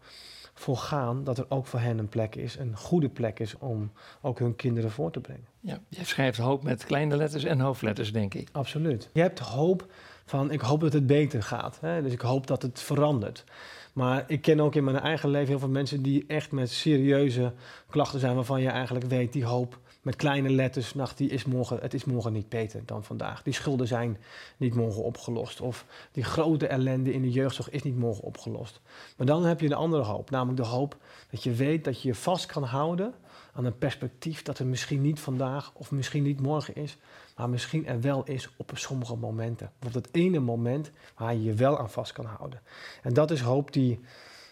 voor 0.55 0.77
gaan, 0.77 1.25
dat 1.25 1.39
er 1.39 1.47
ook 1.49 1.67
voor 1.67 1.81
hen 1.81 1.99
een 1.99 2.09
plek 2.09 2.35
is, 2.35 2.57
een 2.57 2.77
goede 2.77 3.09
plek 3.09 3.41
is 3.41 3.59
om 3.59 3.93
ook 4.21 4.39
hun 4.39 4.57
kinderen 4.57 4.91
voor 4.91 5.11
te 5.11 5.21
brengen. 5.21 5.47
Ja, 5.61 5.79
je 5.89 6.05
schrijft 6.05 6.39
hoop 6.39 6.63
met 6.63 6.85
kleine 6.85 7.17
letters 7.17 7.45
en 7.45 7.61
hoofdletters, 7.61 8.13
denk 8.13 8.35
ik. 8.35 8.49
Absoluut. 8.53 9.09
Je 9.13 9.21
hebt 9.21 9.39
hoop 9.39 9.87
van, 10.25 10.51
ik 10.51 10.61
hoop 10.61 10.81
dat 10.81 10.93
het 10.93 11.07
beter 11.07 11.43
gaat. 11.43 11.79
Hè? 11.81 12.03
Dus 12.03 12.13
ik 12.13 12.21
hoop 12.21 12.47
dat 12.47 12.63
het 12.63 12.81
verandert. 12.81 13.45
Maar 13.93 14.25
ik 14.27 14.41
ken 14.41 14.61
ook 14.61 14.75
in 14.75 14.85
mijn 14.85 14.99
eigen 14.99 15.29
leven 15.29 15.49
heel 15.49 15.59
veel 15.59 15.69
mensen 15.69 16.03
die 16.03 16.25
echt 16.27 16.53
met 16.53 16.71
serieuze 16.71 17.53
klachten 17.91 18.21
zijn, 18.21 18.35
waarvan 18.35 18.61
je 18.61 18.69
eigenlijk 18.69 19.07
weet, 19.07 19.33
die 19.33 19.45
hoop 19.45 19.79
met 20.03 20.17
kleine 20.17 20.51
letters, 20.51 20.95
nacht, 20.95 21.19
die 21.19 21.31
is 21.31 21.45
morgen, 21.45 21.79
het 21.81 21.95
is 21.95 22.05
morgen 22.05 22.33
niet 22.33 22.49
beter 22.49 22.83
dan 22.87 23.05
vandaag. 23.05 23.43
Die 23.43 23.53
schulden 23.53 23.87
zijn 23.87 24.19
niet 24.57 24.75
morgen 24.75 25.03
opgelost. 25.03 25.61
Of 25.61 25.87
die 26.13 26.25
grote 26.25 26.67
ellende 26.67 27.13
in 27.13 27.23
de 27.23 27.31
jeugdzorg 27.31 27.71
is 27.71 27.83
niet 27.83 27.97
morgen 27.97 28.25
opgelost. 28.25 28.81
Maar 29.17 29.27
dan 29.27 29.45
heb 29.45 29.61
je 29.61 29.67
een 29.67 29.73
andere 29.73 30.03
hoop, 30.03 30.31
namelijk 30.31 30.63
de 30.63 30.69
hoop 30.69 30.97
dat 31.31 31.43
je 31.43 31.53
weet 31.53 31.85
dat 31.85 32.03
je 32.03 32.09
je 32.09 32.15
vast 32.15 32.47
kan 32.47 32.65
houden 32.65 33.15
aan 33.53 33.65
een 33.65 33.79
perspectief 33.79 34.43
dat 34.43 34.59
er 34.59 34.67
misschien 34.67 35.01
niet 35.01 35.21
vandaag 35.21 35.73
of 35.75 35.91
misschien 35.91 36.23
niet 36.23 36.41
morgen 36.41 36.75
is, 36.75 36.97
maar 37.37 37.49
misschien 37.49 37.87
er 37.87 38.01
wel 38.01 38.25
is 38.25 38.49
op 38.57 38.71
sommige 38.75 39.17
momenten. 39.17 39.71
Bijvoorbeeld 39.79 40.07
het 40.07 40.23
ene 40.23 40.39
moment 40.39 40.91
waar 41.17 41.35
je 41.35 41.43
je 41.43 41.55
wel 41.55 41.79
aan 41.79 41.91
vast 41.91 42.13
kan 42.13 42.25
houden. 42.25 42.61
En 43.03 43.15
dat 43.15 43.31
is 43.31 43.41
hoop 43.41 43.73
die 43.73 44.01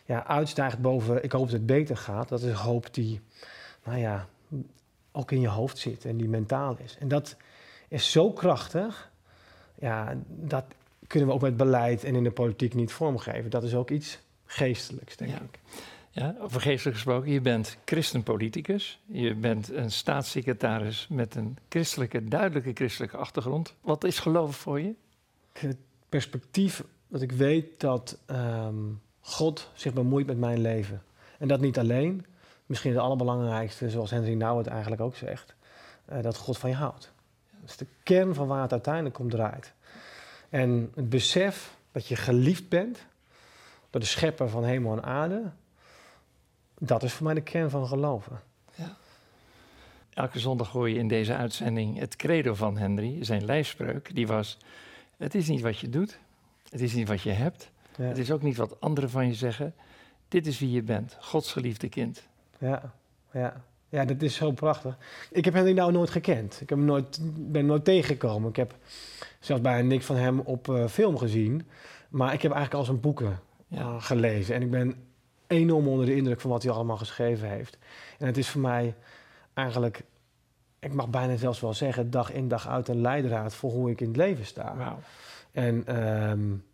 ja, 0.04 0.26
uitstijgt 0.26 0.80
boven, 0.80 1.24
ik 1.24 1.32
hoop 1.32 1.44
dat 1.44 1.52
het 1.52 1.66
beter 1.66 1.96
gaat. 1.96 2.28
Dat 2.28 2.42
is 2.42 2.52
hoop 2.52 2.94
die, 2.94 3.20
nou 3.84 3.98
ja, 3.98 4.28
ook 5.12 5.30
in 5.30 5.40
je 5.40 5.48
hoofd 5.48 5.78
zit 5.78 6.04
en 6.04 6.16
die 6.16 6.28
mentaal 6.28 6.76
is. 6.78 6.96
En 6.98 7.08
dat 7.08 7.36
is 7.88 8.10
zo 8.10 8.32
krachtig, 8.32 9.10
ja, 9.74 10.16
dat 10.26 10.64
kunnen 11.06 11.28
we 11.28 11.34
ook 11.34 11.40
met 11.40 11.56
beleid 11.56 12.04
en 12.04 12.14
in 12.14 12.24
de 12.24 12.30
politiek 12.30 12.74
niet 12.74 12.92
vormgeven. 12.92 13.50
Dat 13.50 13.62
is 13.62 13.74
ook 13.74 13.90
iets 13.90 14.18
geestelijks, 14.44 15.16
denk 15.16 15.30
ja. 15.30 15.40
ik. 15.40 15.58
Ja, 16.12 16.34
over 16.40 16.60
gesproken, 16.60 17.30
je 17.30 17.40
bent 17.40 17.76
christenpoliticus. 17.84 19.00
Je 19.06 19.34
bent 19.34 19.72
een 19.72 19.90
staatssecretaris 19.90 21.06
met 21.08 21.34
een 21.34 21.58
christelijke, 21.68 22.24
duidelijke 22.24 22.70
christelijke 22.74 23.16
achtergrond. 23.16 23.74
Wat 23.80 24.04
is 24.04 24.18
geloof 24.18 24.56
voor 24.56 24.80
je? 24.80 24.94
Het 25.52 25.76
perspectief 26.08 26.84
dat 27.08 27.22
ik 27.22 27.32
weet 27.32 27.80
dat 27.80 28.18
um, 28.30 29.00
God 29.20 29.70
zich 29.74 29.92
bemoeit 29.92 30.26
met 30.26 30.38
mijn 30.38 30.60
leven. 30.60 31.02
En 31.38 31.48
dat 31.48 31.60
niet 31.60 31.78
alleen. 31.78 32.26
Misschien 32.66 32.90
het 32.90 33.00
allerbelangrijkste, 33.00 33.90
zoals 33.90 34.10
Henry 34.10 34.34
Nou 34.34 34.58
het 34.58 34.66
eigenlijk 34.66 35.02
ook 35.02 35.16
zegt, 35.16 35.54
uh, 36.12 36.22
dat 36.22 36.36
God 36.36 36.58
van 36.58 36.70
je 36.70 36.76
houdt. 36.76 37.12
Dat 37.60 37.70
is 37.70 37.76
de 37.76 37.86
kern 38.02 38.34
van 38.34 38.46
waar 38.46 38.62
het 38.62 38.72
uiteindelijk 38.72 39.18
om 39.18 39.30
draait. 39.30 39.72
En 40.48 40.92
het 40.94 41.08
besef 41.08 41.76
dat 41.92 42.06
je 42.06 42.16
geliefd 42.16 42.68
bent 42.68 43.06
door 43.90 44.00
de 44.00 44.06
schepper 44.06 44.48
van 44.48 44.64
hemel 44.64 44.92
en 44.92 45.02
aarde, 45.02 45.50
dat 46.82 47.02
is 47.02 47.12
voor 47.12 47.26
mij 47.26 47.34
de 47.34 47.40
kern 47.40 47.70
van 47.70 47.86
geloven. 47.86 48.40
Ja. 48.74 48.96
Elke 50.14 50.38
zondag 50.38 50.70
hoor 50.70 50.88
je 50.88 50.98
in 50.98 51.08
deze 51.08 51.34
uitzending 51.34 51.98
het 51.98 52.16
credo 52.16 52.54
van 52.54 52.76
Henry, 52.76 53.24
zijn 53.24 53.44
lijfspreuk. 53.44 54.14
Die 54.14 54.26
was, 54.26 54.58
het 55.16 55.34
is 55.34 55.48
niet 55.48 55.60
wat 55.60 55.78
je 55.78 55.88
doet, 55.88 56.18
het 56.68 56.80
is 56.80 56.94
niet 56.94 57.08
wat 57.08 57.22
je 57.22 57.30
hebt, 57.30 57.70
ja. 57.96 58.04
het 58.04 58.18
is 58.18 58.30
ook 58.30 58.42
niet 58.42 58.56
wat 58.56 58.80
anderen 58.80 59.10
van 59.10 59.26
je 59.26 59.34
zeggen. 59.34 59.74
Dit 60.28 60.46
is 60.46 60.58
wie 60.58 60.70
je 60.70 60.82
bent, 60.82 61.16
Gods 61.20 61.52
geliefde 61.52 61.88
kind. 61.88 62.26
Ja, 62.58 62.92
ja. 63.32 63.64
Ja, 63.88 64.04
dat 64.04 64.22
is 64.22 64.34
zo 64.34 64.50
prachtig. 64.50 64.96
Ik 65.30 65.44
heb 65.44 65.54
Henry 65.54 65.72
nou 65.72 65.92
nooit 65.92 66.10
gekend. 66.10 66.60
Ik 66.60 66.68
heb 66.68 66.78
hem 66.78 66.86
nooit, 66.86 67.18
ben 67.22 67.54
hem 67.60 67.66
nooit 67.66 67.84
tegengekomen. 67.84 68.48
Ik 68.48 68.56
heb 68.56 68.74
zelfs 69.40 69.62
bijna 69.62 69.88
niks 69.88 70.04
van 70.04 70.16
hem 70.16 70.40
op 70.40 70.68
uh, 70.68 70.86
film 70.86 71.18
gezien. 71.18 71.66
Maar 72.08 72.32
ik 72.32 72.42
heb 72.42 72.52
eigenlijk 72.52 72.80
al 72.80 72.84
zijn 72.84 73.00
boeken 73.00 73.40
ja. 73.66 73.80
uh, 73.80 74.02
gelezen. 74.02 74.54
En 74.54 74.62
ik 74.62 74.70
ben 74.70 74.94
enorm 75.50 75.88
onder 75.88 76.06
de 76.06 76.16
indruk 76.16 76.40
van 76.40 76.50
wat 76.50 76.62
hij 76.62 76.72
allemaal 76.72 76.96
geschreven 76.96 77.48
heeft. 77.48 77.78
En 78.18 78.26
het 78.26 78.36
is 78.36 78.48
voor 78.48 78.60
mij 78.60 78.94
eigenlijk, 79.54 80.02
ik 80.78 80.92
mag 80.92 81.08
bijna 81.08 81.36
zelfs 81.36 81.60
wel 81.60 81.74
zeggen, 81.74 82.10
dag 82.10 82.32
in 82.32 82.48
dag 82.48 82.68
uit 82.68 82.88
een 82.88 83.00
leidraad 83.00 83.54
voor 83.54 83.70
hoe 83.70 83.90
ik 83.90 84.00
in 84.00 84.08
het 84.08 84.16
leven 84.16 84.46
sta. 84.46 84.76
Wow. 84.76 84.98
En 85.52 86.02
um, 86.30 86.64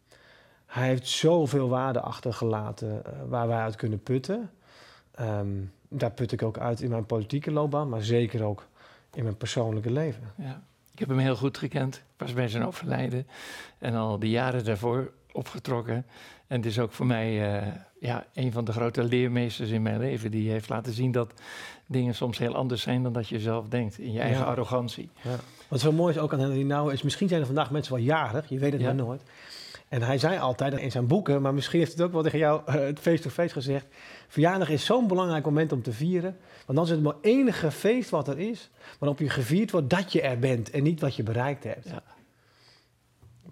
hij 0.66 0.86
heeft 0.86 1.08
zoveel 1.08 1.68
waarde 1.68 2.00
achtergelaten 2.00 3.02
uh, 3.06 3.12
waar 3.28 3.48
wij 3.48 3.58
uit 3.58 3.76
kunnen 3.76 4.02
putten. 4.02 4.50
Um, 5.20 5.72
daar 5.88 6.10
put 6.10 6.32
ik 6.32 6.42
ook 6.42 6.58
uit 6.58 6.80
in 6.80 6.90
mijn 6.90 7.06
politieke 7.06 7.50
loopbaan, 7.50 7.88
maar 7.88 8.02
zeker 8.02 8.44
ook 8.44 8.66
in 9.14 9.22
mijn 9.22 9.36
persoonlijke 9.36 9.90
leven. 9.90 10.32
Ja. 10.36 10.62
Ik 10.92 10.98
heb 10.98 11.08
hem 11.08 11.18
heel 11.18 11.36
goed 11.36 11.58
gekend. 11.58 12.02
Was 12.16 12.32
bij 12.32 12.48
zijn 12.48 12.66
overlijden 12.66 13.26
en 13.78 13.94
al 13.94 14.18
die 14.18 14.30
jaren 14.30 14.64
daarvoor 14.64 15.12
opgetrokken. 15.36 16.06
En 16.46 16.56
het 16.56 16.66
is 16.66 16.78
ook 16.78 16.92
voor 16.92 17.06
mij 17.06 17.56
uh, 17.62 17.66
ja, 18.00 18.26
een 18.34 18.52
van 18.52 18.64
de 18.64 18.72
grote 18.72 19.04
leermeesters 19.04 19.70
in 19.70 19.82
mijn 19.82 19.98
leven. 19.98 20.30
Die 20.30 20.50
heeft 20.50 20.68
laten 20.68 20.92
zien 20.92 21.12
dat 21.12 21.32
dingen 21.86 22.14
soms 22.14 22.38
heel 22.38 22.54
anders 22.54 22.82
zijn 22.82 23.02
dan 23.02 23.12
dat 23.12 23.28
je 23.28 23.40
zelf 23.40 23.68
denkt. 23.68 23.98
In 23.98 24.12
je 24.12 24.20
eigen 24.20 24.38
Ja. 24.40 24.44
arrogantie. 24.50 25.08
Ja. 25.22 25.36
Wat 25.68 25.80
zo 25.80 25.92
mooi 25.92 26.14
is 26.14 26.20
ook 26.20 26.32
aan 26.32 26.40
Henry 26.40 26.62
Nouwen 26.62 26.94
is, 26.94 27.02
misschien 27.02 27.28
zijn 27.28 27.40
er 27.40 27.46
vandaag 27.46 27.70
mensen 27.70 27.94
wel 27.94 28.02
jarig, 28.02 28.48
je 28.48 28.58
weet 28.58 28.72
het 28.72 28.80
Ja. 28.80 28.86
maar 28.86 28.96
nooit. 28.96 29.22
En 29.88 30.02
hij 30.02 30.18
zei 30.18 30.38
altijd 30.38 30.74
in 30.78 30.90
zijn 30.90 31.06
boeken, 31.06 31.42
maar 31.42 31.54
misschien 31.54 31.78
heeft 31.78 31.92
het 31.92 32.00
ook 32.02 32.12
wel 32.12 32.22
tegen 32.22 32.38
jou 32.38 32.62
eh, 32.66 32.74
het 32.74 32.98
face-to-face 32.98 33.52
gezegd. 33.52 33.86
Verjaardag 34.28 34.68
is 34.68 34.84
zo'n 34.84 35.06
belangrijk 35.06 35.44
moment 35.44 35.72
om 35.72 35.82
te 35.82 35.92
vieren. 35.92 36.36
Want 36.66 36.78
dan 36.78 36.86
is 36.86 36.90
het 36.92 37.02
maar 37.02 37.14
enige 37.20 37.70
feest 37.70 38.10
wat 38.10 38.28
er 38.28 38.38
is, 38.38 38.70
waarop 38.98 39.18
je 39.18 39.28
gevierd 39.30 39.70
wordt 39.70 39.90
dat 39.90 40.12
je 40.12 40.20
er 40.22 40.38
bent 40.38 40.70
en 40.70 40.82
niet 40.82 41.00
wat 41.00 41.16
je 41.16 41.22
bereikt 41.22 41.64
hebt. 41.64 41.88
Ja. 41.88 42.02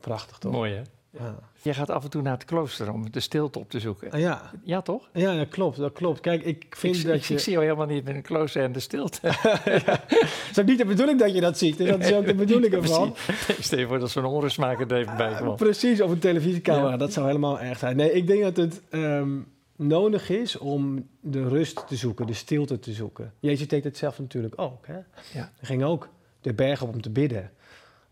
Prachtig 0.00 0.38
toch? 0.38 0.53
Mooi 0.53 0.73
hè? 0.75 0.83
Ja. 1.18 1.38
Jij 1.62 1.75
gaat 1.75 1.90
af 1.90 2.04
en 2.04 2.11
toe 2.11 2.23
naar 2.23 2.33
het 2.33 2.44
klooster 2.44 2.92
om 2.92 3.11
de 3.11 3.21
stilte 3.21 3.59
op 3.59 3.71
te 3.71 3.80
zoeken. 3.80 4.11
Ah, 4.11 4.21
ja. 4.21 4.50
Ja, 4.62 4.83
toch? 4.83 5.09
ja, 5.12 5.37
dat 5.37 5.49
klopt, 5.49 5.76
dat 5.76 5.92
klopt. 5.92 6.21
Kijk, 6.21 6.42
ik 6.42 6.66
vind 6.76 6.97
ik, 6.97 7.06
dat 7.06 7.14
ik, 7.14 7.23
je... 7.23 7.35
ik 7.35 7.40
zie 7.40 7.52
jou 7.52 7.64
helemaal 7.64 7.87
niet 7.87 8.09
in 8.09 8.14
een 8.14 8.23
klooster 8.23 8.62
en 8.62 8.73
de 8.73 8.80
stilte. 8.80 9.18
Het 9.28 10.49
is 10.50 10.59
ook 10.59 10.66
niet 10.66 10.78
de 10.78 10.85
bedoeling 10.85 11.18
dat 11.18 11.35
je 11.35 11.40
dat 11.40 11.59
ziet. 11.59 11.78
Dus 11.78 11.88
dat 11.88 12.00
is 12.00 12.12
ook 12.12 12.26
de 12.26 12.35
bedoeling 12.35 12.73
ervan. 12.73 13.14
Stel 13.61 13.87
voor 13.87 13.99
dat 13.99 14.11
zo'n 14.11 14.25
onrustmaker 14.25 14.90
er 14.90 14.99
even 14.99 15.16
bij 15.16 15.35
kwam. 15.35 15.56
Precies, 15.56 16.00
op 16.00 16.11
een 16.11 16.18
televisiecamera. 16.18 16.90
Ja. 16.90 16.97
Dat 16.97 17.12
zou 17.12 17.26
helemaal 17.26 17.61
erg 17.61 17.78
zijn. 17.78 17.97
Nee, 17.97 18.12
ik 18.12 18.26
denk 18.26 18.42
dat 18.42 18.56
het 18.56 18.80
ehm, 18.90 19.30
nodig 19.76 20.30
is 20.30 20.59
om 20.59 21.09
de 21.21 21.49
rust 21.49 21.87
te 21.87 21.97
zoeken, 21.97 22.26
de 22.26 22.33
stilte 22.33 22.78
te 22.78 22.92
zoeken. 22.92 23.33
Jezus 23.40 23.68
deed 23.68 23.85
het 23.85 23.97
zelf 23.97 24.18
natuurlijk 24.18 24.61
ook. 24.61 24.87
Hè? 24.87 24.94
Ja. 24.94 25.02
Hij 25.33 25.49
ging 25.61 25.85
ook 25.85 26.09
de 26.40 26.52
berg 26.52 26.83
op 26.83 26.94
om 26.94 27.00
te 27.00 27.11
bidden. 27.11 27.50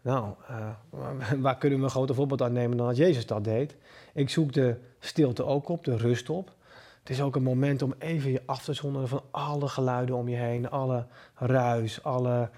Nou, 0.02 0.34
waar- 0.90 1.40
waar 1.40 1.58
kunnen 1.58 1.78
we 1.78 1.84
een 1.84 1.90
groter 1.90 2.14
voorbeeld 2.14 2.42
aan 2.42 2.52
nemen 2.52 2.76
dan 2.76 2.86
dat 2.86 2.96
Jezus 2.96 3.26
dat 3.26 3.44
deed? 3.44 3.76
Ik 4.14 4.30
zoek 4.30 4.52
de 4.52 4.76
stilte 5.00 5.44
ook 5.44 5.68
op, 5.68 5.84
de 5.84 5.96
rust 5.96 6.30
op. 6.30 6.50
Het 7.00 7.10
is 7.10 7.20
ook 7.22 7.36
een 7.36 7.42
moment 7.42 7.82
om 7.82 7.94
even 7.98 8.30
je 8.30 8.42
af 8.46 8.64
te 8.64 8.72
zonderen 8.72 9.08
van 9.08 9.22
alle 9.30 9.68
geluiden 9.68 10.16
om 10.16 10.28
je 10.28 10.36
heen, 10.36 10.70
alle 10.70 11.06
ruis, 11.34 12.04
alle 12.04 12.50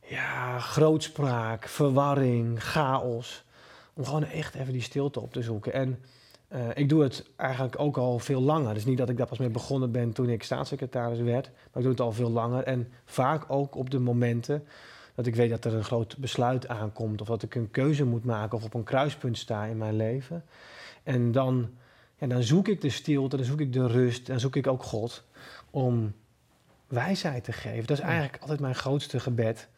ja, 0.00 0.58
grootspraak, 0.58 1.68
verwarring, 1.68 2.62
chaos. 2.62 3.44
Om 3.94 4.04
gewoon 4.04 4.24
echt 4.24 4.54
even 4.54 4.72
die 4.72 4.82
stilte 4.82 5.20
op 5.20 5.32
te 5.32 5.42
zoeken. 5.42 5.72
En 5.72 5.98
eh, 6.48 6.60
ik 6.74 6.88
doe 6.88 7.02
het 7.02 7.30
eigenlijk 7.36 7.78
ook 7.78 7.96
al 7.96 8.18
veel 8.18 8.40
langer. 8.40 8.74
Dus 8.74 8.84
niet 8.84 8.98
dat 8.98 9.08
ik 9.08 9.16
daar 9.16 9.26
pas 9.26 9.38
mee 9.38 9.48
begonnen 9.48 9.92
ben 9.92 10.12
toen 10.12 10.28
ik 10.28 10.42
staatssecretaris 10.42 11.20
werd. 11.20 11.46
Maar 11.46 11.62
ik 11.74 11.82
doe 11.82 11.90
het 11.90 12.00
al 12.00 12.12
veel 12.12 12.30
langer. 12.30 12.62
En 12.62 12.92
vaak 13.04 13.44
ook 13.48 13.74
op 13.76 13.90
de 13.90 13.98
momenten 13.98 14.64
dat 15.18 15.26
ik 15.26 15.34
weet 15.34 15.50
dat 15.50 15.64
er 15.64 15.74
een 15.74 15.84
groot 15.84 16.16
besluit 16.16 16.68
aankomt. 16.68 17.20
Of 17.20 17.26
dat 17.26 17.42
ik 17.42 17.54
een 17.54 17.70
keuze 17.70 18.04
moet 18.04 18.24
maken 18.24 18.58
of 18.58 18.64
op 18.64 18.74
een 18.74 18.84
kruispunt 18.84 19.38
sta 19.38 19.64
in 19.64 19.76
mijn 19.76 19.96
leven. 19.96 20.44
En 21.02 21.32
dan, 21.32 21.70
ja, 22.18 22.26
dan 22.26 22.42
zoek 22.42 22.68
ik 22.68 22.80
de 22.80 22.90
stilte, 22.90 23.36
dan 23.36 23.44
zoek 23.44 23.60
ik 23.60 23.72
de 23.72 23.86
rust, 23.86 24.26
dan 24.26 24.40
zoek 24.40 24.56
ik 24.56 24.66
ook 24.66 24.82
God 24.82 25.24
om 25.70 26.14
wijsheid 26.86 27.44
te 27.44 27.52
geven. 27.52 27.86
Dat 27.86 27.98
is 27.98 28.04
eigenlijk 28.04 28.36
altijd 28.40 28.60
mijn 28.60 28.74
grootste 28.74 29.20
gebed. 29.20 29.68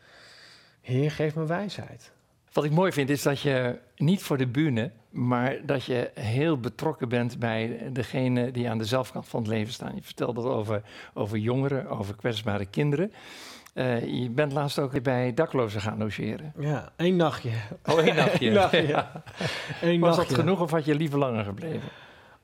Heer, 0.80 1.10
geef 1.10 1.34
me 1.34 1.46
wijsheid. 1.46 2.12
Wat 2.52 2.64
ik 2.64 2.70
mooi 2.70 2.92
vind 2.92 3.10
is 3.10 3.22
dat 3.22 3.40
je 3.40 3.78
niet 3.96 4.22
voor 4.22 4.38
de 4.38 4.46
bühne, 4.46 4.90
maar 5.10 5.66
dat 5.66 5.84
je 5.84 6.10
heel 6.14 6.60
betrokken 6.60 7.08
bent 7.08 7.38
bij 7.38 7.90
degene 7.92 8.50
die 8.50 8.68
aan 8.68 8.78
de 8.78 8.84
zelfkant 8.84 9.28
van 9.28 9.40
het 9.40 9.48
leven 9.48 9.72
staan. 9.72 9.94
Je 9.94 10.02
vertelt 10.02 10.36
dat 10.36 10.44
over, 10.44 10.82
over 11.14 11.38
jongeren, 11.38 11.88
over 11.88 12.16
kwetsbare 12.16 12.66
kinderen. 12.66 13.12
Eh, 13.74 14.20
je 14.22 14.30
bent 14.30 14.52
laatst 14.52 14.78
ook 14.78 15.02
bij 15.02 15.34
daklozen 15.34 15.80
gaan 15.80 15.98
logeren. 15.98 16.52
Ja, 16.58 16.88
één 16.96 17.16
nachtje. 17.16 17.50
Oh, 17.86 17.98
één 17.98 18.14
nachtje. 18.14 18.46
Eén 18.48 18.52
nachtje. 18.52 18.86
Ja. 18.86 19.22
Eén 19.82 20.00
Was 20.00 20.16
dat 20.16 20.34
genoeg 20.34 20.60
of 20.60 20.70
had 20.70 20.84
je 20.84 20.94
liever 20.94 21.18
langer 21.18 21.44
gebleven? 21.44 21.88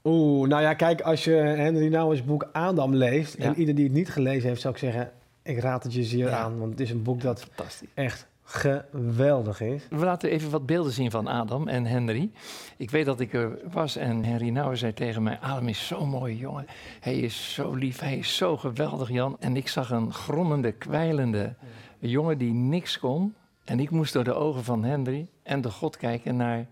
Oeh, 0.04 0.49
nou 0.49 0.62
ja, 0.62 0.75
kijk, 0.75 1.00
als 1.00 1.25
je 1.25 1.30
Henry 1.33 1.88
Nouwen's 1.88 2.25
boek 2.25 2.49
Adam 2.52 2.95
leest... 2.95 3.37
Ja. 3.38 3.45
en 3.45 3.59
ieder 3.59 3.75
die 3.75 3.85
het 3.85 3.92
niet 3.92 4.09
gelezen 4.11 4.49
heeft, 4.49 4.61
zou 4.61 4.75
ik 4.75 4.80
zeggen... 4.80 5.11
ik 5.42 5.59
raad 5.59 5.83
het 5.83 5.95
je 5.95 6.04
zeer 6.04 6.28
Ja. 6.28 6.38
aan, 6.38 6.59
want 6.59 6.71
het 6.71 6.80
is 6.80 6.90
een 6.90 7.02
boek 7.02 7.21
dat 7.21 7.40
Fantastisch. 7.54 7.88
echt 7.95 8.26
geweldig 8.46 9.60
is. 9.60 9.86
We 9.90 10.04
laten 10.04 10.30
even 10.30 10.50
wat 10.50 10.66
beelden 10.66 10.92
zien 10.92 11.10
van 11.10 11.26
Adam 11.26 11.68
en 11.68 11.84
Henry. 11.86 12.30
Ik 12.76 12.90
weet 12.90 13.04
dat 13.06 13.20
ik 13.20 13.32
er 13.34 13.58
was 13.72 13.96
en 13.96 14.24
Henry 14.24 14.48
Nouwen 14.48 14.76
zei 14.78 14.92
tegen 14.94 15.22
mij... 15.22 15.38
Adam 15.40 15.68
is 15.68 15.86
zo'n 15.86 16.08
mooie 16.08 16.36
jongen. 16.36 16.66
Hij 17.00 17.18
is 17.18 17.54
zo 17.54 17.74
lief, 17.74 18.00
hij 18.00 18.16
is 18.18 18.36
zo 18.36 18.56
geweldig, 18.56 19.10
Jan. 19.10 19.36
En 19.40 19.56
ik 19.56 19.68
zag 19.68 19.90
een 19.90 20.12
grommende, 20.12 20.72
kwijlende 20.72 21.54
jongen 21.98 22.38
die 22.38 22.52
niks 22.52 22.98
kon. 22.98 23.34
En 23.64 23.80
ik 23.80 23.90
moest 23.90 24.12
door 24.12 24.24
de 24.24 24.34
ogen 24.34 24.64
van 24.64 24.84
Henry 24.84 25.26
en 25.42 25.60
de 25.60 25.70
God 25.70 25.96
kijken 25.96 26.36
naar 26.36 26.66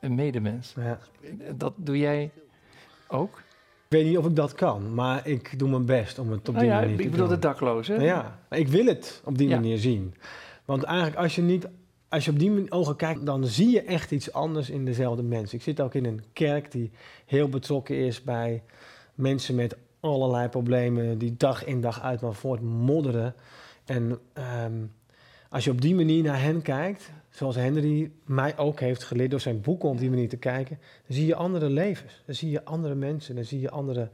een 0.00 0.14
medemens. 0.14 0.74
Ja. 0.76 0.98
Dat 1.54 1.72
doe 1.76 1.98
jij 1.98 2.30
ook? 3.08 3.38
Ik 3.88 3.92
weet 3.92 4.04
niet 4.06 4.18
of 4.18 4.26
ik 4.26 4.36
dat 4.36 4.54
kan, 4.54 4.94
maar 4.94 5.26
ik 5.26 5.58
doe 5.58 5.68
mijn 5.68 5.84
best 5.86 6.18
om 6.18 6.30
het 6.30 6.48
op 6.48 6.54
Nou 6.54 6.58
die 6.58 6.74
ja, 6.74 6.80
manier 6.80 6.96
te 6.96 7.02
ik 7.02 7.10
bedoel 7.10 7.26
doen. 7.26 7.34
de 7.34 7.40
daklozen. 7.40 7.94
Nou 7.96 8.06
ja, 8.06 8.38
ik 8.50 8.68
wil 8.68 8.86
het 8.86 9.22
op 9.24 9.38
die 9.38 9.48
Ja. 9.48 9.54
manier 9.54 9.78
zien. 9.78 10.14
Want 10.66 10.82
eigenlijk 10.82 11.16
als 11.16 11.34
je 11.34 11.42
niet... 11.42 11.68
Als 12.08 12.24
je 12.24 12.30
op 12.30 12.38
die 12.38 12.70
ogen 12.72 12.96
kijkt, 12.96 13.26
dan 13.26 13.44
zie 13.44 13.70
je 13.70 13.82
echt 13.82 14.10
iets 14.10 14.32
anders 14.32 14.70
in 14.70 14.84
dezelfde 14.84 15.22
mens. 15.22 15.54
Ik 15.54 15.62
zit 15.62 15.80
ook 15.80 15.94
in 15.94 16.04
een 16.04 16.22
kerk 16.32 16.72
die 16.72 16.90
heel 17.26 17.48
betrokken 17.48 17.96
is 17.96 18.22
bij 18.22 18.62
mensen 19.14 19.54
met 19.54 19.76
allerlei 20.00 20.48
problemen... 20.48 21.18
die 21.18 21.36
dag 21.36 21.64
in 21.64 21.80
dag 21.80 22.02
uit 22.02 22.20
maar 22.20 22.34
voortmodderen. 22.34 23.34
En 23.84 24.18
ehm, 24.32 24.84
als 25.50 25.64
je 25.64 25.70
op 25.70 25.80
die 25.80 25.94
manier 25.94 26.22
naar 26.22 26.42
hen 26.42 26.62
kijkt, 26.62 27.10
zoals 27.30 27.56
Henry 27.56 28.10
mij 28.24 28.58
ook 28.58 28.80
heeft 28.80 29.04
geleerd... 29.04 29.30
door 29.30 29.40
zijn 29.40 29.60
boeken 29.60 29.88
om 29.88 29.94
op 29.94 30.00
die 30.00 30.10
manier 30.10 30.28
te 30.28 30.36
kijken... 30.36 30.78
dan 31.06 31.16
zie 31.16 31.26
je 31.26 31.34
andere 31.34 31.70
levens, 31.70 32.22
dan 32.26 32.34
zie 32.34 32.50
je 32.50 32.64
andere 32.64 32.94
mensen, 32.94 33.34
dan 33.34 33.44
zie 33.44 33.60
je 33.60 33.70
andere 33.70 34.10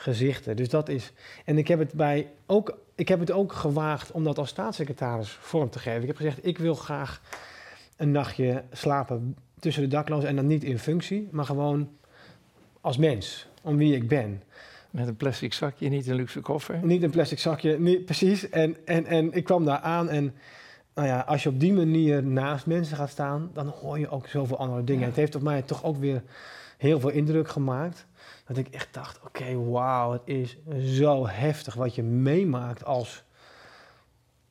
gezichten. 0.00 0.56
Dus 0.56 0.68
dat 0.68 0.88
is... 0.88 1.12
En 1.44 1.58
ik 1.58 1.68
heb 1.68 1.78
het, 1.78 1.92
bij 1.92 2.30
ook, 2.46 2.78
ik 2.94 3.08
heb 3.08 3.20
het 3.20 3.30
ook 3.30 3.52
gewaagd 3.52 4.10
om 4.10 4.24
dat 4.24 4.38
als 4.38 4.48
staatssecretaris 4.48 5.30
vorm 5.30 5.70
te 5.70 5.78
geven. 5.78 6.00
Ik 6.00 6.06
heb 6.06 6.16
gezegd, 6.16 6.46
ik 6.46 6.58
wil 6.58 6.74
graag 6.74 7.20
een 7.96 8.10
nachtje 8.10 8.64
slapen 8.72 9.36
tussen 9.58 9.82
de 9.82 9.88
daklozen... 9.88 10.28
en 10.28 10.36
dan 10.36 10.46
niet 10.46 10.64
in 10.64 10.78
functie, 10.78 11.28
maar 11.30 11.44
gewoon 11.44 11.90
als 12.80 12.96
mens, 12.96 13.46
om 13.62 13.76
wie 13.76 13.94
ik 13.94 14.08
ben. 14.08 14.42
Met 14.90 15.08
een 15.08 15.16
plastic 15.16 15.52
zakje, 15.52 15.88
niet 15.88 16.06
een 16.06 16.14
luxe 16.14 16.40
koffer. 16.40 16.80
Niet 16.82 17.02
een 17.02 17.10
plastic 17.10 17.38
zakje, 17.38 17.78
niet, 17.78 18.04
precies. 18.04 18.48
En, 18.48 18.76
en, 18.84 19.06
en 19.06 19.32
ik 19.32 19.44
kwam 19.44 19.64
daar 19.64 19.78
aan 19.78 20.08
en 20.08 20.34
nou 20.94 21.08
ja, 21.08 21.20
als 21.20 21.42
je 21.42 21.48
op 21.48 21.60
die 21.60 21.72
manier 21.72 22.22
naast 22.24 22.66
mensen 22.66 22.96
gaat 22.96 23.10
staan... 23.10 23.50
dan 23.52 23.66
hoor 23.66 23.98
je 23.98 24.08
ook 24.08 24.26
zoveel 24.26 24.58
andere 24.58 24.84
dingen. 24.84 25.00
Ja. 25.00 25.06
Het 25.06 25.16
heeft 25.16 25.34
op 25.34 25.42
mij 25.42 25.62
toch 25.62 25.84
ook 25.84 25.96
weer 25.96 26.22
heel 26.80 27.00
veel 27.00 27.10
indruk 27.10 27.48
gemaakt... 27.48 28.06
dat 28.46 28.56
ik 28.56 28.68
echt 28.68 28.94
dacht, 28.94 29.20
oké, 29.24 29.54
wauw, 29.70 30.12
het 30.12 30.22
is 30.24 30.56
zo 30.96 31.26
heftig 31.26 31.74
wat 31.74 31.94
je 31.94 32.02
meemaakt 32.02 32.84
als 32.84 33.24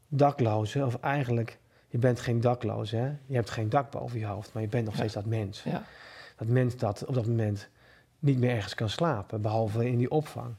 dakloze. 0.08 0.86
Of 0.86 0.96
eigenlijk, 0.96 1.58
je 1.88 1.98
bent 1.98 2.20
geen 2.20 2.42
dakloze, 2.42 2.96
hè? 2.96 3.12
Je 3.26 3.36
hebt 3.36 3.50
geen 3.50 3.70
dak 3.70 3.92
boven 3.92 4.20
je 4.20 4.26
hoofd, 4.26 4.54
maar 4.54 4.62
je 4.64 4.70
bent 4.70 4.86
nog 4.86 4.94
Ja. 4.94 5.00
steeds 5.00 5.14
dat 5.14 5.26
mens. 5.26 5.64
Ja. 5.64 5.84
Dat 6.38 6.48
mens 6.48 6.76
dat 6.78 7.06
op 7.06 7.14
dat 7.14 7.26
moment 7.28 7.70
niet 8.20 8.38
meer 8.38 8.50
ergens 8.56 8.76
kan 8.76 8.90
slapen, 8.90 9.42
behalve 9.42 9.90
in 9.90 9.98
die 9.98 10.12
opvang. 10.12 10.56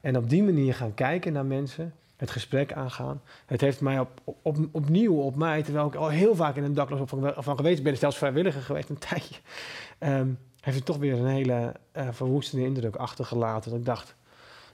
En 0.00 0.16
op 0.16 0.28
die 0.30 0.42
manier 0.42 0.74
gaan 0.74 0.94
kijken 0.94 1.32
naar 1.32 1.46
mensen, 1.46 1.94
het 2.16 2.30
gesprek 2.30 2.72
aangaan. 2.72 3.22
Het 3.46 3.60
heeft 3.60 3.80
mij 3.80 3.98
op, 4.00 4.20
op, 4.42 4.56
opnieuw 4.72 5.14
op 5.14 5.36
mij, 5.36 5.62
terwijl 5.62 5.86
ik 5.86 5.94
al 5.94 6.08
heel 6.08 6.34
vaak 6.34 6.56
in 6.56 6.64
een 6.64 6.74
dakloosopvang 6.74 7.32
van 7.36 7.56
geweest 7.56 7.82
ben, 7.82 7.96
zelfs 7.96 8.16
vrijwilliger 8.18 8.62
geweest 8.62 8.88
een 8.88 8.98
tijdje, 9.08 9.34
ehm, 9.98 10.28
heeft 10.60 10.76
het 10.76 10.86
toch 10.86 10.96
weer 10.96 11.18
een 11.18 11.26
hele 11.26 11.72
eh, 11.92 12.08
verwoestende 12.10 12.64
indruk 12.64 12.96
achtergelaten. 12.96 13.70
Dat 13.70 13.78
ik 13.80 13.86
dacht, 13.86 14.14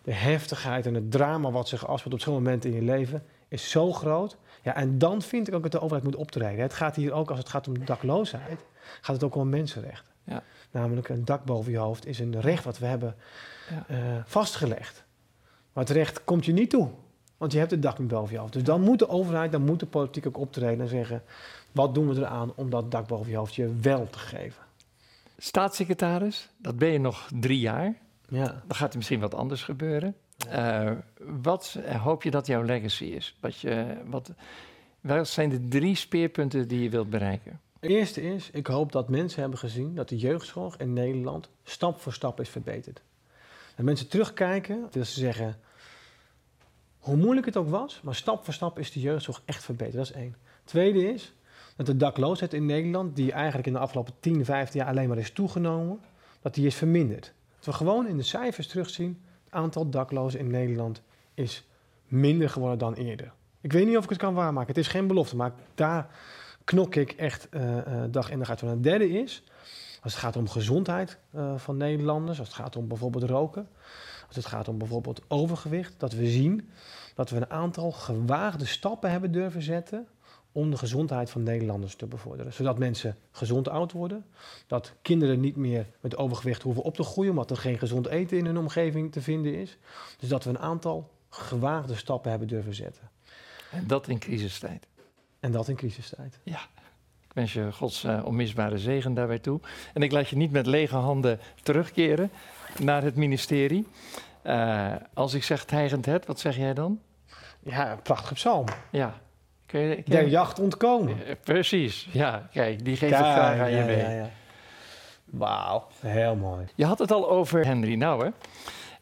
de 0.02 0.12
heftigheid 0.12 0.86
en 0.86 0.94
het 0.94 1.10
drama 1.10 1.50
wat 1.50 1.68
zich 1.68 1.86
afspeelt 1.86 2.14
op 2.14 2.20
zo'n 2.20 2.34
moment 2.34 2.64
in 2.64 2.72
je 2.72 2.82
leven 2.82 3.22
is 3.48 3.70
zo 3.70 3.92
groot. 3.92 4.36
Ja, 4.62 4.74
en 4.74 4.98
dan 4.98 5.22
vind 5.22 5.48
ik 5.48 5.54
ook 5.54 5.62
dat 5.62 5.72
de 5.72 5.80
overheid 5.80 6.04
moet 6.04 6.16
optreden. 6.16 6.62
Het 6.62 6.74
gaat 6.74 6.96
hier 6.96 7.12
ook, 7.12 7.30
als 7.30 7.38
het 7.38 7.48
gaat 7.48 7.68
om 7.68 7.84
dakloosheid, 7.84 8.64
gaat 9.00 9.14
het 9.14 9.24
ook 9.24 9.34
om 9.34 9.48
mensenrechten. 9.48 10.12
Ja. 10.24 10.42
Namelijk 10.70 11.08
een 11.08 11.24
dak 11.24 11.44
boven 11.44 11.72
je 11.72 11.78
hoofd 11.78 12.06
is 12.06 12.18
een 12.18 12.40
recht 12.40 12.64
wat 12.64 12.78
we 12.78 12.86
hebben 12.86 13.14
Ja. 13.70 13.84
eh, 13.88 13.98
vastgelegd. 14.24 15.04
Maar 15.72 15.84
het 15.84 15.92
recht 15.92 16.24
komt 16.24 16.44
je 16.44 16.52
niet 16.52 16.70
toe, 16.70 16.88
want 17.36 17.52
je 17.52 17.58
hebt 17.58 17.70
het 17.70 17.82
dak 17.82 17.98
niet 17.98 18.08
boven 18.08 18.34
je 18.34 18.40
hoofd. 18.40 18.52
Dus 18.52 18.62
dan 18.64 18.80
moet 18.80 18.98
de 18.98 19.08
overheid, 19.08 19.52
dan 19.52 19.62
moet 19.62 19.80
de 19.80 19.86
politiek 19.86 20.26
ook 20.26 20.38
optreden 20.38 20.80
en 20.80 20.88
zeggen... 20.88 21.22
wat 21.72 21.94
doen 21.94 22.08
we 22.08 22.20
eraan 22.20 22.52
om 22.54 22.70
dat 22.70 22.90
dak 22.90 23.06
boven 23.06 23.30
je 23.30 23.36
hoofd 23.36 23.54
je 23.54 23.74
wel 23.80 24.06
te 24.10 24.18
geven? 24.18 24.62
Staatssecretaris, 25.38 26.50
dat 26.56 26.78
ben 26.78 26.88
je 26.88 26.98
nog 26.98 27.28
drie 27.40 27.58
jaar. 27.58 27.94
Ja. 28.28 28.62
Dan 28.66 28.76
gaat 28.76 28.90
er 28.90 28.96
misschien 28.96 29.20
wat 29.20 29.34
anders 29.34 29.62
gebeuren. 29.62 30.16
Eh, 30.48 30.90
wat 31.18 31.78
hoop 32.02 32.22
je 32.22 32.30
dat 32.30 32.46
jouw 32.46 32.62
legacy 32.62 33.04
is? 33.04 33.36
Wat 33.40 33.60
je, 33.60 33.96
wat, 34.06 34.32
wat 35.00 35.28
zijn 35.28 35.48
de 35.48 35.68
drie 35.68 35.94
speerpunten 35.94 36.68
die 36.68 36.82
je 36.82 36.88
wilt 36.88 37.10
bereiken? 37.10 37.60
Het 37.80 37.90
eerste 37.90 38.22
is, 38.22 38.50
ik 38.52 38.66
hoop 38.66 38.92
dat 38.92 39.08
mensen 39.08 39.40
hebben 39.40 39.58
gezien 39.58 39.94
dat 39.94 40.08
de 40.08 40.16
jeugdzorg 40.16 40.76
in 40.76 40.92
Nederland 40.92 41.48
stap 41.64 42.00
voor 42.00 42.12
stap 42.12 42.40
is 42.40 42.48
verbeterd. 42.48 43.02
Dat 43.76 43.84
mensen 43.84 44.08
terugkijken, 44.08 44.86
dat 44.90 45.06
ze 45.06 45.20
zeggen, 45.20 45.56
Hoe 46.98 47.16
moeilijk 47.16 47.46
het 47.46 47.56
ook 47.56 47.68
was, 47.68 48.00
maar 48.02 48.14
stap 48.14 48.44
voor 48.44 48.54
stap 48.54 48.78
is 48.78 48.92
de 48.92 49.00
jeugdzorg 49.00 49.42
echt 49.44 49.64
verbeterd. 49.64 49.96
Dat 49.96 50.04
is 50.04 50.12
één. 50.12 50.36
Tweede 50.64 51.12
is 51.12 51.34
dat 51.76 51.86
de 51.86 51.96
dakloosheid 51.96 52.52
in 52.52 52.66
Nederland, 52.66 53.16
die 53.16 53.32
eigenlijk 53.32 53.66
in 53.66 53.72
de 53.72 53.78
afgelopen 53.78 54.14
10, 54.20 54.44
15 54.44 54.80
jaar 54.80 54.88
alleen 54.88 55.08
maar 55.08 55.18
is 55.18 55.32
toegenomen, 55.32 56.00
dat 56.40 56.54
die 56.54 56.66
is 56.66 56.74
verminderd. 56.74 57.32
Dat 57.56 57.64
we 57.64 57.72
gewoon 57.72 58.06
in 58.06 58.16
de 58.16 58.22
cijfers 58.22 58.66
terugzien, 58.66 59.22
het 59.44 59.52
aantal 59.52 59.90
daklozen 59.90 60.40
in 60.40 60.50
Nederland 60.50 61.02
is 61.34 61.68
minder 62.06 62.50
geworden 62.50 62.78
dan 62.78 62.94
eerder. 62.94 63.32
Ik 63.60 63.72
weet 63.72 63.86
niet 63.86 63.96
of 63.96 64.04
ik 64.04 64.10
het 64.10 64.18
kan 64.18 64.34
waarmaken. 64.34 64.68
Het 64.68 64.78
is 64.78 64.88
geen 64.88 65.06
belofte, 65.06 65.36
maar 65.36 65.52
daar 65.74 66.08
knok 66.64 66.94
ik 66.94 67.12
echt 67.12 67.48
uh, 67.50 67.76
uh, 67.76 67.82
dag 68.10 68.30
in 68.30 68.38
dag 68.38 68.48
uit. 68.48 68.62
En 68.62 68.68
het 68.68 68.82
derde 68.82 69.10
is, 69.10 69.44
als 70.02 70.12
het 70.12 70.22
gaat 70.22 70.36
om 70.36 70.48
gezondheid 70.48 71.18
uh, 71.34 71.54
van 71.56 71.76
Nederlanders, 71.76 72.38
als 72.38 72.48
het 72.48 72.56
gaat 72.56 72.76
om 72.76 72.88
bijvoorbeeld 72.88 73.24
roken, 73.24 73.68
als 74.26 74.36
het 74.36 74.46
gaat 74.46 74.68
om 74.68 74.78
bijvoorbeeld 74.78 75.22
overgewicht, 75.28 75.94
dat 75.98 76.12
we 76.12 76.26
zien 76.26 76.70
dat 77.14 77.30
we 77.30 77.36
een 77.36 77.50
aantal 77.50 77.92
gewaagde 77.92 78.66
stappen 78.66 79.10
hebben 79.10 79.32
durven 79.32 79.62
zetten 79.62 80.06
om 80.54 80.70
de 80.70 80.76
gezondheid 80.76 81.30
van 81.30 81.42
Nederlanders 81.42 81.94
te 81.94 82.06
bevorderen. 82.06 82.52
Zodat 82.52 82.78
mensen 82.78 83.16
gezond 83.30 83.68
oud 83.68 83.92
worden, 83.92 84.24
dat 84.66 84.92
kinderen 85.02 85.40
niet 85.40 85.56
meer 85.56 85.86
met 86.00 86.16
overgewicht 86.16 86.62
hoeven 86.62 86.82
op 86.82 86.94
te 86.94 87.02
groeien, 87.02 87.30
omdat 87.30 87.50
er 87.50 87.56
geen 87.56 87.78
gezond 87.78 88.06
eten 88.06 88.38
in 88.38 88.46
hun 88.46 88.58
omgeving 88.58 89.12
te 89.12 89.22
vinden 89.22 89.54
is. 89.54 89.78
Dus 90.18 90.28
dat 90.28 90.44
we 90.44 90.50
een 90.50 90.58
aantal 90.58 91.10
gewaagde 91.28 91.94
stappen 91.94 92.30
hebben 92.30 92.48
durven 92.48 92.74
zetten. 92.74 93.10
En 93.70 93.86
dat 93.86 94.08
in 94.08 94.18
crisistijd. 94.18 94.86
En 95.40 95.52
dat 95.52 95.68
in 95.68 95.76
crisistijd. 95.76 96.38
Ja. 96.42 96.60
Ik 97.24 97.32
wens 97.32 97.52
je 97.52 97.72
Gods 97.72 98.04
uh, 98.04 98.24
onmisbare 98.24 98.78
zegen 98.78 99.14
daarbij 99.14 99.38
toe. 99.38 99.60
En 99.94 100.02
ik 100.02 100.12
laat 100.12 100.28
je 100.28 100.36
niet 100.36 100.50
met 100.50 100.66
lege 100.66 100.96
handen 100.96 101.40
terugkeren 101.62 102.30
naar 102.78 103.02
het 103.02 103.16
ministerie. 103.16 103.86
Uh, 104.44 104.92
als 105.14 105.34
ik 105.34 105.42
zeg 105.42 105.64
tijgend 105.64 106.06
het, 106.06 106.26
wat 106.26 106.40
zeg 106.40 106.56
jij 106.56 106.74
dan? 106.74 107.00
Ja, 107.60 107.98
prachtige 108.02 108.34
psalm. 108.34 108.66
Ja. 108.90 109.22
Je, 109.78 110.28
jacht 110.28 110.58
ontkomen. 110.58 111.16
Uh, 111.16 111.32
precies, 111.44 112.08
ja. 112.12 112.48
Kijk, 112.52 112.84
die 112.84 112.96
geef 112.96 113.10
ik 113.10 113.16
graag 113.16 113.60
aan 113.60 113.70
je 113.70 113.84
mee. 113.84 113.96
Ja, 113.96 114.10
ja. 114.10 114.30
Wauw, 115.24 115.86
heel 116.00 116.34
mooi. 116.34 116.66
Je 116.74 116.84
had 116.84 116.98
het 116.98 117.12
al 117.12 117.30
over 117.30 117.66
Henry 117.66 117.94
Nouwen. 117.94 118.34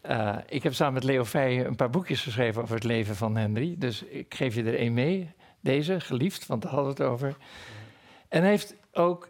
Uh, 0.09 0.35
ik 0.47 0.63
heb 0.63 0.73
samen 0.73 0.93
met 0.93 1.03
Leo 1.03 1.25
Feij 1.25 1.65
een 1.65 1.75
paar 1.75 1.89
boekjes 1.89 2.21
geschreven 2.21 2.61
over 2.61 2.75
het 2.75 2.83
leven 2.83 3.15
van 3.15 3.37
Henry. 3.37 3.75
Dus 3.77 4.03
ik 4.03 4.35
geef 4.35 4.55
je 4.55 4.63
er 4.63 4.77
één 4.77 4.93
mee. 4.93 5.31
Deze, 5.59 5.99
geliefd, 5.99 6.45
want 6.45 6.61
daar 6.61 6.71
hadden 6.71 6.95
we 6.95 7.03
het 7.03 7.11
over. 7.11 7.35
En 8.29 8.41
hij 8.41 8.49
heeft 8.49 8.75
ook, 8.93 9.29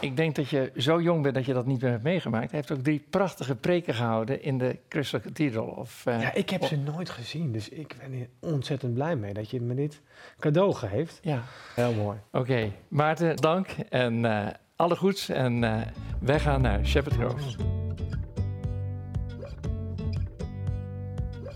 ik 0.00 0.16
denk 0.16 0.34
dat 0.34 0.48
je 0.48 0.72
zo 0.76 1.00
jong 1.00 1.22
bent 1.22 1.34
dat 1.34 1.44
je 1.44 1.52
dat 1.52 1.66
niet 1.66 1.82
meer 1.82 1.90
hebt 1.90 2.02
meegemaakt. 2.02 2.50
Hij 2.50 2.60
heeft 2.60 2.70
ook 2.70 2.84
drie 2.84 3.04
prachtige 3.10 3.56
preken 3.56 3.94
gehouden 3.94 4.42
in 4.42 4.58
de 4.58 4.78
Crystal 4.88 5.20
Cathedral. 5.20 5.66
Of, 5.66 6.04
uh, 6.08 6.20
ja, 6.20 6.34
ik 6.34 6.50
heb 6.50 6.64
ze 6.64 6.76
nooit 6.76 7.10
gezien, 7.10 7.52
dus 7.52 7.68
ik 7.68 7.96
ben 8.00 8.12
hier 8.12 8.28
ontzettend 8.40 8.94
blij 8.94 9.16
mee 9.16 9.32
dat 9.32 9.50
je 9.50 9.60
me 9.60 9.74
dit 9.74 10.00
cadeau 10.38 10.74
geeft. 10.74 11.18
Ja. 11.22 11.42
Heel 11.74 11.92
mooi. 11.92 12.18
Oké, 12.32 12.38
okay. 12.38 12.72
Maarten, 12.88 13.36
dank 13.36 13.68
en 13.88 14.24
uh, 14.24 14.46
alle 14.76 14.96
goeds. 14.96 15.28
En 15.28 15.62
uh, 15.62 15.80
wij 16.20 16.40
gaan 16.40 16.60
naar 16.60 16.86
Shepherd 16.86 17.14
Grove. 17.14 17.76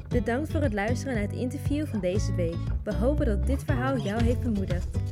Bedankt 0.08 0.50
voor 0.50 0.60
het 0.60 0.72
luisteren 0.72 1.14
naar 1.14 1.22
het 1.22 1.32
interview 1.32 1.86
van 1.86 2.00
deze 2.00 2.34
week. 2.34 2.56
We 2.84 2.94
hopen 2.94 3.26
dat 3.26 3.46
dit 3.46 3.64
verhaal 3.64 3.98
jou 3.98 4.22
heeft 4.22 4.40
bemoedigd. 4.40 5.11